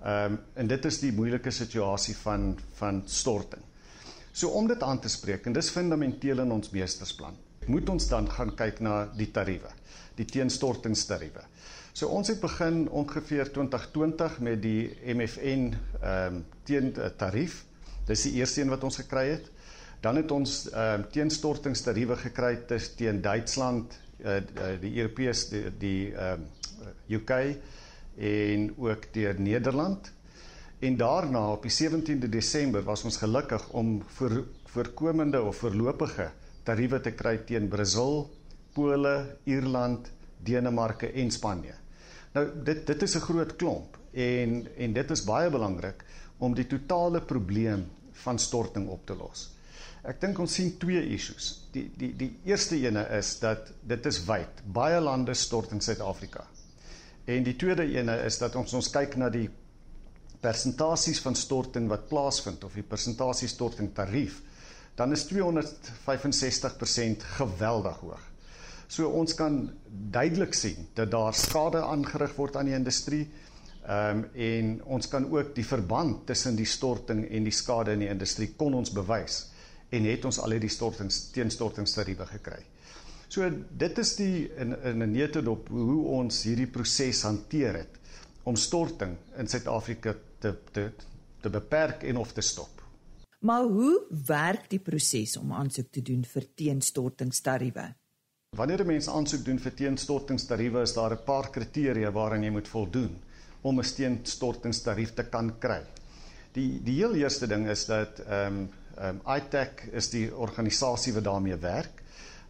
Ehm 0.00 0.32
um, 0.32 0.38
en 0.54 0.66
dit 0.66 0.84
is 0.84 1.00
die 1.00 1.12
moeilike 1.12 1.50
situasie 1.50 2.16
van 2.22 2.54
van 2.78 3.02
storting. 3.06 3.62
So 4.32 4.48
om 4.48 4.66
dit 4.70 4.82
aan 4.82 5.00
te 5.00 5.10
spreek 5.10 5.46
en 5.46 5.56
dis 5.56 5.70
fundamenteel 5.74 6.44
in 6.44 6.52
ons 6.54 6.70
meestersplan. 6.70 7.36
Moet 7.66 7.88
ons 7.92 8.06
dan 8.08 8.28
gaan 8.30 8.52
kyk 8.56 8.80
na 8.80 9.04
die 9.16 9.30
tariewe, 9.34 9.70
die 10.18 10.26
teenstortingstariewe. 10.26 11.42
So 11.92 12.08
ons 12.14 12.30
het 12.30 12.38
begin 12.40 12.84
ongeveer 12.88 13.50
2020 13.52 14.38
met 14.46 14.62
die 14.62 14.90
MFN 15.04 15.72
ehm 16.00 16.36
um, 16.36 16.44
teen 16.64 16.92
uh, 16.94 17.10
tarief. 17.18 17.64
Dis 18.06 18.22
die 18.28 18.38
eerste 18.38 18.62
een 18.62 18.70
wat 18.70 18.84
ons 18.86 19.00
gekry 19.02 19.26
het. 19.32 19.50
Dan 20.00 20.16
het 20.16 20.30
ons 20.30 20.62
ehm 20.70 21.02
um, 21.02 21.08
teenstortingstariewe 21.12 22.16
gekry 22.22 22.54
teen 22.96 23.20
Duitsland, 23.20 23.98
uh, 24.22 24.38
die 24.80 24.94
Europees 24.96 25.48
die 25.50 25.66
die 25.78 26.14
ehm 26.14 26.46
um, 26.46 26.48
UK 27.10 27.30
en 28.16 28.70
ook 28.78 29.12
deur 29.12 29.40
Nederland. 29.40 30.12
En 30.80 30.96
daarna 30.96 31.42
op 31.52 31.62
die 31.62 31.72
17de 31.72 32.28
Desember 32.28 32.82
was 32.82 33.02
ons 33.04 33.16
gelukkig 33.20 33.68
om 33.76 34.02
voor 34.16 34.46
voorkomende 34.70 35.42
of 35.42 35.56
voorlopige 35.56 36.30
tariewe 36.62 37.00
te 37.00 37.10
kry 37.12 37.36
teen 37.44 37.68
Brasil, 37.68 38.30
Pole, 38.72 39.36
Ierland, 39.44 40.10
Denemarke 40.38 41.10
en 41.12 41.30
Spanje. 41.30 41.74
Nou 42.32 42.46
dit 42.64 42.86
dit 42.86 43.02
is 43.02 43.16
'n 43.16 43.26
groot 43.26 43.56
klomp 43.56 43.98
en 44.12 44.66
en 44.76 44.92
dit 44.92 45.10
is 45.10 45.24
baie 45.24 45.50
belangrik 45.50 46.04
om 46.38 46.54
die 46.54 46.66
totale 46.66 47.20
probleem 47.20 47.84
van 48.12 48.38
storting 48.38 48.88
op 48.88 49.06
te 49.06 49.14
los. 49.14 49.50
Ek 50.02 50.20
dink 50.20 50.38
ons 50.38 50.54
sien 50.54 50.78
twee 50.78 51.02
issues. 51.08 51.68
Die 51.72 51.90
die 51.96 52.16
die 52.16 52.38
eerste 52.44 52.76
ene 52.76 53.04
is 53.18 53.38
dat 53.38 53.72
dit 53.82 54.06
is 54.06 54.24
wyd. 54.24 54.62
Baie 54.64 55.00
lande 55.00 55.34
stort 55.34 55.72
in 55.72 55.80
Suid-Afrika. 55.80 56.46
En 57.24 57.42
die 57.42 57.56
tweede 57.56 57.84
ene 57.92 58.16
is 58.24 58.38
dat 58.38 58.56
ons 58.56 58.72
ons 58.72 58.90
kyk 58.90 59.16
na 59.16 59.28
die 59.28 59.50
persentasies 60.40 61.20
van 61.20 61.34
storting 61.36 61.88
wat 61.88 62.08
plaasvind 62.08 62.64
of 62.64 62.74
die 62.74 62.86
persentasie 62.86 63.48
storting 63.48 63.92
tarief, 63.94 64.40
dan 64.96 65.12
is 65.12 65.26
265% 65.28 67.24
geweldig 67.36 68.00
hoog. 68.04 68.24
So 68.90 69.06
ons 69.14 69.36
kan 69.38 69.70
duidelik 69.86 70.54
sien 70.56 70.88
dat 70.98 71.12
daar 71.12 71.34
skade 71.36 71.82
aangerig 71.86 72.34
word 72.36 72.56
aan 72.58 72.70
die 72.70 72.74
industrie. 72.78 73.28
Ehm 73.86 74.18
um, 74.18 74.24
en 74.34 74.72
ons 74.96 75.08
kan 75.08 75.24
ook 75.30 75.54
die 75.56 75.64
verband 75.64 76.26
tussen 76.26 76.56
die 76.56 76.68
storting 76.68 77.22
en 77.30 77.46
die 77.46 77.54
skade 77.54 77.94
in 77.96 78.02
die 78.04 78.10
industrie 78.10 78.50
kon 78.58 78.74
ons 78.74 78.92
bewys 78.92 79.46
en 79.90 80.04
het 80.04 80.24
ons 80.24 80.38
al 80.38 80.52
hierdie 80.54 80.70
stortings 80.70 81.30
teenstortingstariewe 81.34 82.26
gekry. 82.26 82.60
So 83.30 83.46
dit 83.78 83.98
is 83.98 84.16
die 84.18 84.50
in 84.58 84.74
in 84.82 85.02
'n 85.02 85.12
neutedop 85.12 85.68
hoe 85.68 86.04
ons 86.18 86.42
hierdie 86.42 86.66
proses 86.66 87.22
hanteer 87.22 87.74
het 87.74 87.98
om 88.44 88.56
storting 88.56 89.16
in 89.38 89.48
Suid-Afrika 89.48 90.14
te 90.40 90.54
te 90.72 90.90
te 91.40 91.50
beperk 91.50 92.02
en 92.02 92.16
of 92.20 92.32
te 92.36 92.40
stop. 92.44 92.80
Maar 93.40 93.62
hoe 93.62 93.94
werk 94.26 94.66
die 94.68 94.80
proses 94.84 95.36
om 95.40 95.52
aansoek 95.56 95.88
te 95.90 96.02
doen 96.04 96.24
vir 96.28 96.46
teenstortingstariewe? 96.54 97.86
Wanneer 98.56 98.82
'n 98.82 98.86
mens 98.86 99.08
aansoek 99.08 99.44
doen 99.44 99.58
vir 99.58 99.74
teenstortingstariewe, 99.74 100.82
is 100.82 100.92
daar 100.92 101.12
'n 101.12 101.24
paar 101.24 101.50
kriteria 101.50 102.10
waaraan 102.12 102.42
jy 102.42 102.50
moet 102.50 102.68
voldoen 102.68 103.16
om 103.62 103.78
'n 103.78 103.94
teenstortingstarief 103.96 105.14
te 105.14 105.22
kan 105.22 105.58
kry. 105.58 105.82
Die 106.52 106.82
die 106.82 106.96
heel 106.96 107.14
eerste 107.14 107.46
ding 107.46 107.68
is 107.68 107.86
dat 107.86 108.18
ehm 108.18 108.46
um, 108.46 108.68
ehm 108.96 109.20
um, 109.26 109.36
ITAC 109.36 109.82
is 109.92 110.10
die 110.10 110.34
organisasie 110.34 111.12
wat 111.12 111.24
daarmee 111.24 111.56
werk. 111.56 112.02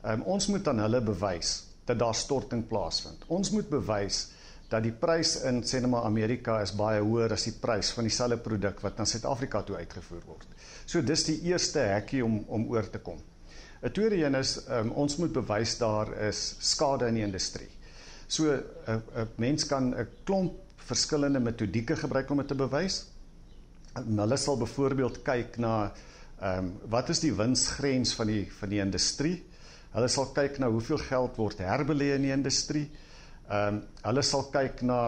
Um, 0.04 0.22
ons 0.22 0.46
moet 0.46 0.68
aan 0.68 0.78
hulle 0.78 1.00
bewys 1.00 1.64
dat 1.84 1.98
daar 1.98 2.14
storting 2.14 2.66
plaasvind. 2.66 3.24
Ons 3.26 3.50
moet 3.50 3.68
bewys 3.68 4.28
dat 4.70 4.84
die 4.86 4.94
prys 4.94 5.34
in 5.48 5.64
sê 5.66 5.80
net 5.82 5.90
maar 5.90 6.06
Amerika 6.06 6.60
is 6.62 6.72
baie 6.78 7.00
hoër 7.02 7.34
as 7.34 7.48
die 7.48 7.56
prys 7.58 7.90
van 7.96 8.06
dieselfde 8.06 8.38
produk 8.44 8.80
wat 8.84 8.98
na 8.98 9.04
Suid-Afrika 9.04 9.64
toe 9.66 9.76
uitgevoer 9.80 10.22
word. 10.26 10.46
So 10.86 11.02
dis 11.02 11.26
die 11.26 11.40
eerste 11.50 11.82
hekkie 11.90 12.22
om 12.24 12.44
om 12.48 12.68
oor 12.70 12.86
te 12.90 13.02
kom. 13.02 13.18
'n 13.82 13.90
Tweede 13.90 14.16
een 14.22 14.34
is 14.34 14.58
um, 14.68 14.90
ons 14.92 15.16
moet 15.16 15.32
bewys 15.32 15.78
daar 15.78 16.12
is 16.28 16.56
skade 16.60 17.08
in 17.08 17.14
die 17.14 17.24
industrie. 17.24 17.70
So 18.28 18.52
'n 18.52 19.28
mens 19.36 19.66
kan 19.66 19.94
'n 19.94 20.06
klomp 20.24 20.54
verskillende 20.76 21.40
metodieke 21.40 21.96
gebruik 21.96 22.30
om 22.30 22.36
dit 22.36 22.48
te 22.48 22.54
bewys. 22.54 23.04
Hulle 23.94 24.36
sal 24.36 24.56
byvoorbeeld 24.56 25.22
kyk 25.22 25.58
na 25.58 25.92
ehm 26.40 26.58
um, 26.58 26.72
wat 26.88 27.08
is 27.08 27.20
die 27.20 27.34
winsgrens 27.34 28.14
van 28.14 28.26
die 28.26 28.46
van 28.60 28.68
die 28.68 28.80
industrie? 28.80 29.42
Hulle 29.92 30.08
sal 30.08 30.30
kyk 30.32 30.58
na 30.58 30.70
hoeveel 30.70 30.98
geld 30.98 31.36
word 31.36 31.58
herbelê 31.58 32.14
in 32.14 32.22
die 32.22 32.32
industrie. 32.32 32.90
Ehm 33.50 33.74
um, 33.74 33.82
hulle 34.04 34.22
sal 34.22 34.44
kyk 34.54 34.82
na 34.86 35.00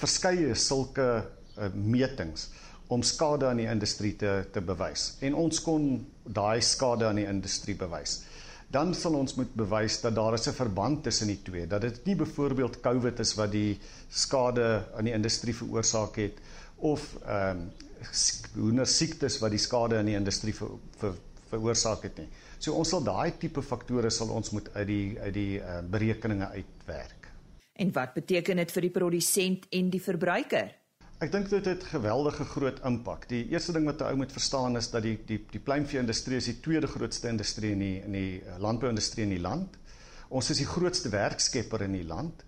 verskeie 0.00 0.54
sulke 0.56 1.08
uh, 1.20 1.68
metings 1.74 2.48
om 2.88 3.02
skade 3.06 3.46
aan 3.46 3.60
die 3.60 3.68
industrie 3.68 4.14
te 4.16 4.32
te 4.52 4.62
bewys. 4.64 5.16
En 5.20 5.36
ons 5.38 5.60
kon 5.62 5.84
daai 6.24 6.62
skade 6.64 7.06
aan 7.06 7.20
die 7.20 7.28
industrie 7.28 7.76
bewys. 7.76 8.22
Dan 8.72 8.94
sal 8.94 9.18
ons 9.18 9.34
moet 9.36 9.52
bewys 9.58 9.98
dat 10.00 10.14
daar 10.16 10.34
is 10.38 10.48
'n 10.48 10.56
verband 10.56 11.02
tussen 11.04 11.26
die 11.26 11.42
twee, 11.42 11.66
dat 11.66 11.80
dit 11.80 12.04
nie 12.06 12.16
byvoorbeeld 12.16 12.80
COVID 12.80 13.20
is 13.20 13.34
wat 13.34 13.52
die 13.52 13.78
skade 14.08 14.86
aan 14.96 15.04
die 15.04 15.14
industrie 15.14 15.54
veroorsaak 15.54 16.16
het 16.16 16.40
of 16.78 17.16
ehm 17.26 17.60
um, 17.60 17.70
hoender 18.54 18.86
siektes 18.86 19.38
wat 19.38 19.50
die 19.50 19.60
skade 19.60 19.98
aan 19.98 20.08
die 20.08 20.16
industrie 20.16 20.54
ver, 20.54 20.70
ver, 20.96 21.14
veroorsaak 21.50 22.02
het 22.02 22.16
nie. 22.16 22.28
So 22.58 22.72
ons 22.72 22.88
sal 22.88 23.04
daai 23.04 23.36
tipe 23.38 23.62
faktore 23.62 24.10
sal 24.10 24.30
ons 24.30 24.50
moet 24.50 24.68
uit 24.74 24.86
die 24.86 25.20
uit 25.20 25.34
die 25.34 25.58
uh, 25.60 25.80
berekeninge 25.90 26.48
uitwerk. 26.48 27.19
En 27.80 27.88
wat 27.96 28.12
beteken 28.12 28.58
dit 28.60 28.72
vir 28.74 28.84
die 28.84 28.92
produsent 28.92 29.64
en 29.72 29.86
die 29.88 30.02
verbruiker? 30.04 30.74
Ek 31.24 31.30
dink 31.32 31.48
dit 31.52 31.64
het 31.68 31.84
geweldige 31.88 32.44
groot 32.48 32.80
impak. 32.84 33.24
Die 33.30 33.46
eerste 33.52 33.72
ding 33.72 33.86
wat 33.88 34.02
'n 34.04 34.12
ou 34.12 34.16
moet 34.20 34.32
verstaan 34.32 34.76
is 34.76 34.90
dat 34.92 35.02
die 35.02 35.16
die 35.26 35.38
die 35.52 35.60
pluimvee-industrie 35.60 36.36
is 36.36 36.48
die 36.50 36.60
tweede 36.60 36.86
grootste 36.86 37.28
industrie 37.28 37.72
in 37.72 37.78
die 37.78 37.96
in 38.04 38.12
die 38.12 38.42
uh, 38.42 38.58
landbou-industrie 38.58 39.24
in 39.24 39.34
die 39.36 39.40
land. 39.40 39.78
Ons 40.28 40.50
is 40.50 40.60
die 40.60 40.68
grootste 40.68 41.08
werkskepper 41.08 41.82
in 41.82 41.92
die 41.92 42.04
land 42.04 42.44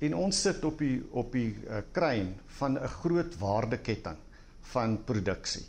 en 0.00 0.14
ons 0.14 0.40
sit 0.40 0.64
op 0.64 0.78
die 0.78 1.02
op 1.12 1.32
die 1.32 1.56
uh, 1.68 1.80
kruin 1.92 2.34
van 2.58 2.76
'n 2.76 2.94
groot 3.00 3.38
waardeketting 3.40 4.20
van 4.60 5.04
produksie. 5.04 5.64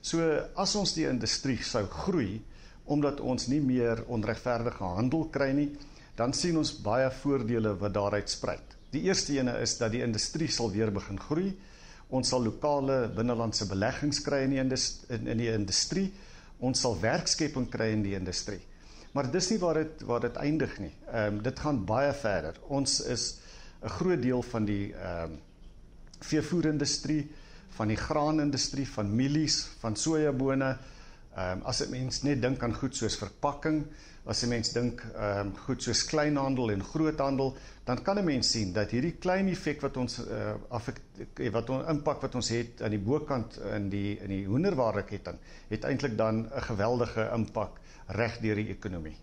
So 0.00 0.20
as 0.56 0.74
ons 0.74 0.94
die 0.94 1.08
industrie 1.08 1.62
sou 1.62 1.86
groei, 1.86 2.42
omdat 2.84 3.20
ons 3.20 3.46
nie 3.46 3.60
meer 3.60 4.04
onregverdige 4.06 4.84
handel 4.84 5.28
kry 5.28 5.52
nie, 5.52 5.72
dan 6.16 6.32
sien 6.32 6.56
ons 6.58 6.72
baie 6.82 7.10
voordele 7.22 7.74
wat 7.78 7.94
daaruit 7.94 8.30
spruit. 8.30 8.76
Die 8.94 9.02
eerste 9.08 9.34
ene 9.34 9.56
is 9.62 9.76
dat 9.78 9.92
die 9.92 10.02
industrie 10.02 10.48
sal 10.48 10.70
weer 10.70 10.92
begin 10.94 11.18
groei. 11.18 11.48
Ons 12.14 12.30
sal 12.30 12.44
lokale 12.44 13.08
binnelandse 13.16 13.66
beleggings 13.66 14.20
kry 14.22 14.44
in 14.44 14.54
die 14.54 14.78
in, 15.16 15.26
in 15.26 15.40
die 15.40 15.50
industrie. 15.50 16.12
Ons 16.62 16.84
sal 16.84 16.94
werkskepping 17.00 17.66
kry 17.70 17.90
in 17.96 18.04
die 18.06 18.14
industrie. 18.14 18.60
Maar 19.14 19.30
dis 19.30 19.50
nie 19.50 19.58
waar 19.62 19.78
dit 19.82 20.04
waar 20.06 20.22
dit 20.22 20.38
eindig 20.42 20.78
nie. 20.82 20.92
Ehm 21.10 21.38
um, 21.38 21.42
dit 21.42 21.64
gaan 21.66 21.82
baie 21.86 22.12
verder. 22.14 22.58
Ons 22.68 23.00
is 23.00 23.40
'n 23.82 23.88
groot 23.98 24.22
deel 24.22 24.42
van 24.42 24.64
die 24.64 24.92
ehm 24.92 25.32
um, 25.32 25.38
veevoerindustrie, 26.24 27.28
van 27.76 27.88
die 27.88 27.96
graanindustrie, 27.96 28.86
van 28.88 29.10
mielies, 29.16 29.66
van 29.80 29.96
sojabone, 29.96 30.76
Ehm 31.34 31.58
um, 31.58 31.62
as 31.66 31.80
'n 31.82 31.90
mens 31.90 32.22
net 32.22 32.42
dink 32.42 32.62
aan 32.62 32.74
goed 32.74 32.96
soos 32.96 33.16
verpakking, 33.18 33.86
as 34.24 34.42
'n 34.42 34.48
mens 34.48 34.72
dink 34.72 35.00
ehm 35.02 35.40
um, 35.40 35.56
goed 35.66 35.82
soos 35.82 36.04
kleinhandel 36.04 36.70
en 36.70 36.84
groothandel, 36.84 37.56
dan 37.84 38.02
kan 38.02 38.18
'n 38.18 38.24
mens 38.24 38.50
sien 38.50 38.72
dat 38.72 38.90
hierdie 38.90 39.16
klein 39.18 39.48
effek 39.48 39.80
wat 39.80 39.96
ons 39.96 40.18
uh, 40.18 40.54
affek 40.68 41.00
wat 41.50 41.70
ons 41.70 41.88
impak 41.88 42.22
wat 42.22 42.34
ons 42.34 42.48
het 42.48 42.82
aan 42.82 42.90
die 42.90 43.02
bokant 43.02 43.58
in 43.74 43.88
die 43.88 44.18
in 44.20 44.28
die 44.28 44.46
hoenderwaardeketting, 44.46 45.38
het 45.68 45.84
eintlik 45.84 46.16
dan 46.16 46.46
'n 46.46 46.62
geweldige 46.62 47.30
impak 47.34 47.80
reg 48.06 48.38
deur 48.38 48.54
die 48.54 48.68
ekonomie. 48.68 49.16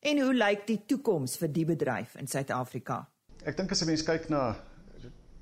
En 0.00 0.20
hoe 0.20 0.34
lyk 0.34 0.66
die 0.66 0.82
toekoms 0.86 1.36
vir 1.36 1.52
die 1.52 1.64
bedryf 1.64 2.14
in 2.14 2.26
Suid-Afrika? 2.26 3.08
Ek 3.44 3.56
dink 3.56 3.70
as 3.70 3.82
'n 3.82 3.86
mens 3.86 4.02
kyk 4.02 4.28
na 4.28 4.56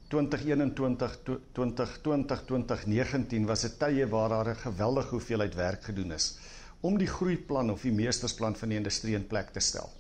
2021 0.09 1.19
2020 1.53 2.45
2019 2.45 3.47
was 3.47 3.65
'n 3.65 3.77
tye 3.79 4.09
waar 4.09 4.29
daar 4.29 4.49
'n 4.49 4.57
geweldige 4.57 5.09
hoeveelheid 5.09 5.55
werk 5.55 5.85
gedoen 5.85 6.13
is 6.13 6.39
om 6.81 6.99
die 6.99 7.09
groeiplan 7.09 7.71
of 7.71 7.83
die 7.83 7.93
meestersplan 7.93 8.57
van 8.57 8.69
die 8.69 8.79
industrie 8.79 9.15
in 9.15 9.27
plek 9.27 9.51
te 9.51 9.61
stel. 9.61 9.91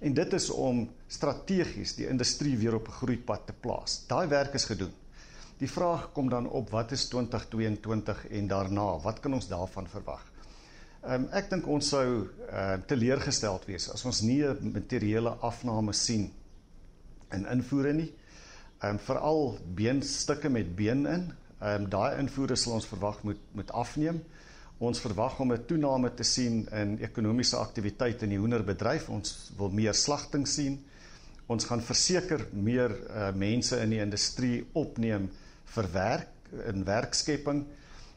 En 0.00 0.14
dit 0.14 0.32
is 0.32 0.50
om 0.50 0.90
strategies 1.06 1.94
die 1.94 2.08
industrie 2.08 2.56
weer 2.58 2.74
op 2.74 2.88
'n 2.88 2.98
groeipad 3.00 3.46
te 3.46 3.52
plaas. 3.52 4.04
Daai 4.06 4.26
werk 4.28 4.54
is 4.54 4.64
gedoen. 4.64 4.92
Die 5.58 5.70
vraag 5.70 6.12
kom 6.12 6.28
dan 6.28 6.48
op 6.48 6.70
wat 6.70 6.92
is 6.92 7.08
2022 7.08 8.26
en 8.28 8.46
daarna? 8.46 8.98
Wat 8.98 9.20
kan 9.20 9.34
ons 9.34 9.48
daarvan 9.48 9.88
verwag? 9.88 10.32
Um, 11.04 11.28
ek 11.36 11.50
dink 11.50 11.66
ons 11.66 11.88
sou 11.88 12.28
uh, 12.50 12.72
teleurgesteld 12.86 13.66
wees 13.68 13.90
as 13.92 14.04
ons 14.04 14.20
nie 14.20 14.42
'n 14.42 14.72
materiële 14.72 15.30
afname 15.30 15.92
sien 15.92 16.32
in 17.30 17.46
invoere 17.46 17.92
nie 17.92 18.14
Ehm 18.82 18.90
um, 18.90 18.98
veral 18.98 19.58
beenstukke 19.74 20.48
met 20.50 20.76
been 20.76 21.06
in. 21.06 21.32
Ehm 21.60 21.82
um, 21.82 21.88
daai 21.88 22.18
invoere 22.18 22.56
sal 22.56 22.72
ons 22.72 22.86
verwag 22.86 23.22
moet 23.22 23.40
moet 23.52 23.72
afneem. 23.72 24.22
Ons 24.78 25.00
verwag 25.00 25.38
om 25.40 25.52
'n 25.52 25.64
toename 25.66 26.14
te 26.14 26.22
sien 26.22 26.68
in 26.72 26.98
ekonomiese 26.98 27.56
aktiwiteit 27.56 28.22
in 28.22 28.28
die 28.28 28.38
hoenderbedryf. 28.38 29.08
Ons 29.08 29.52
wil 29.56 29.70
meer 29.70 29.94
slagting 29.94 30.48
sien. 30.48 30.84
Ons 31.46 31.64
gaan 31.64 31.80
verseker 31.80 32.46
meer 32.52 32.90
uh, 32.90 33.32
mense 33.36 33.80
in 33.80 33.90
die 33.90 34.00
industrie 34.00 34.66
opneem 34.72 35.30
vir 35.64 35.88
werk 35.92 36.28
in 36.66 36.84
werkskepping. 36.84 37.64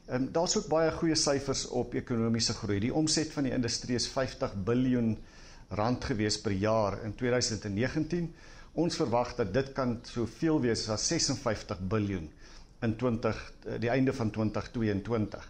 Ehm 0.08 0.22
um, 0.24 0.32
daar's 0.32 0.58
ook 0.58 0.68
baie 0.68 0.92
goeie 0.92 1.16
syfers 1.16 1.68
op 1.68 1.94
ekonomiese 1.94 2.54
groei. 2.54 2.80
Die 2.80 2.94
omset 2.94 3.32
van 3.32 3.44
die 3.44 3.54
industrie 3.54 3.96
is 3.96 4.08
50 4.08 4.56
biljoen 4.64 5.18
rand 5.70 6.04
gewees 6.04 6.42
per 6.42 6.52
jaar 6.52 7.04
in 7.04 7.16
2019. 7.16 8.34
Ons 8.78 8.98
verwag 9.00 9.32
dat 9.40 9.50
dit 9.56 9.70
kan 9.74 9.96
soveel 10.06 10.60
wees 10.62 10.84
as 10.94 11.08
56 11.10 11.80
biljoen 11.90 12.28
in 12.86 12.92
20 12.94 13.40
die 13.82 13.90
einde 13.90 14.14
van 14.14 14.30
2022. 14.30 15.48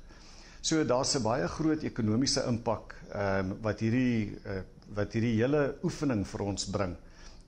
So 0.62 0.84
daar's 0.88 1.16
'n 1.16 1.24
baie 1.24 1.48
groot 1.48 1.84
ekonomiese 1.84 2.46
impak 2.48 2.96
ehm 3.12 3.52
um, 3.52 3.58
wat 3.62 3.80
hierdie 3.80 4.40
uh, 4.46 4.62
wat 4.96 5.13
hierdie 5.13 5.36
hele 5.42 5.76
oefening 5.84 6.26
vir 6.28 6.42
ons 6.42 6.66
bring 6.72 6.96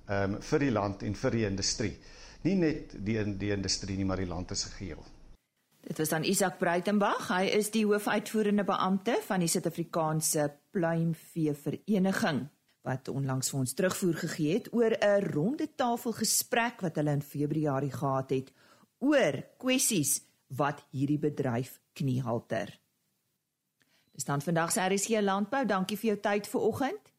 ehm 0.08 0.34
um, 0.34 0.42
vir 0.42 0.60
die 0.60 0.72
land 0.72 1.04
en 1.04 1.16
vir 1.16 1.32
die 1.32 1.46
industrie. 1.46 1.96
Nie 2.44 2.56
net 2.56 3.06
die 3.06 3.38
die 3.38 3.52
industrie 3.52 3.98
nie, 3.98 4.06
maar 4.06 4.18
die 4.18 4.28
land 4.28 4.52
as 4.52 4.64
geheel. 4.64 5.04
Dit 5.82 5.98
was 5.98 6.10
dan 6.10 6.24
Isak 6.24 6.60
Breitenberg. 6.60 7.28
Hy 7.28 7.46
is 7.56 7.72
die 7.72 7.86
hoofuitvoerende 7.86 8.64
beampte 8.64 9.22
van 9.28 9.40
die 9.40 9.48
Suid-Afrikaanse 9.48 10.52
Pluimvee 10.72 11.54
Vereniging 11.54 12.50
wat 12.82 13.08
onlangs 13.08 13.50
vir 13.52 13.60
ons 13.60 13.74
terugvoer 13.74 14.18
gegee 14.24 14.54
het 14.54 14.74
oor 14.74 14.96
'n 15.00 15.24
ronde 15.34 15.68
tafel 15.76 16.14
gesprek 16.14 16.82
wat 16.82 16.96
hulle 16.96 17.12
in 17.12 17.22
Februarie 17.22 17.92
gehad 17.92 18.30
het 18.30 18.52
oor 19.00 19.44
kwessies 19.58 20.22
wat 20.48 20.86
hierdie 20.92 21.20
bedryf 21.20 21.80
kniehalter. 21.94 22.80
Dis 24.12 24.26
dan 24.26 24.42
vandag 24.42 24.72
se 24.72 24.82
RSC 24.82 25.22
landbou. 25.22 25.66
Dankie 25.66 25.98
vir 25.98 26.08
jou 26.08 26.20
tyd 26.20 26.48
vanoggend. 26.48 27.14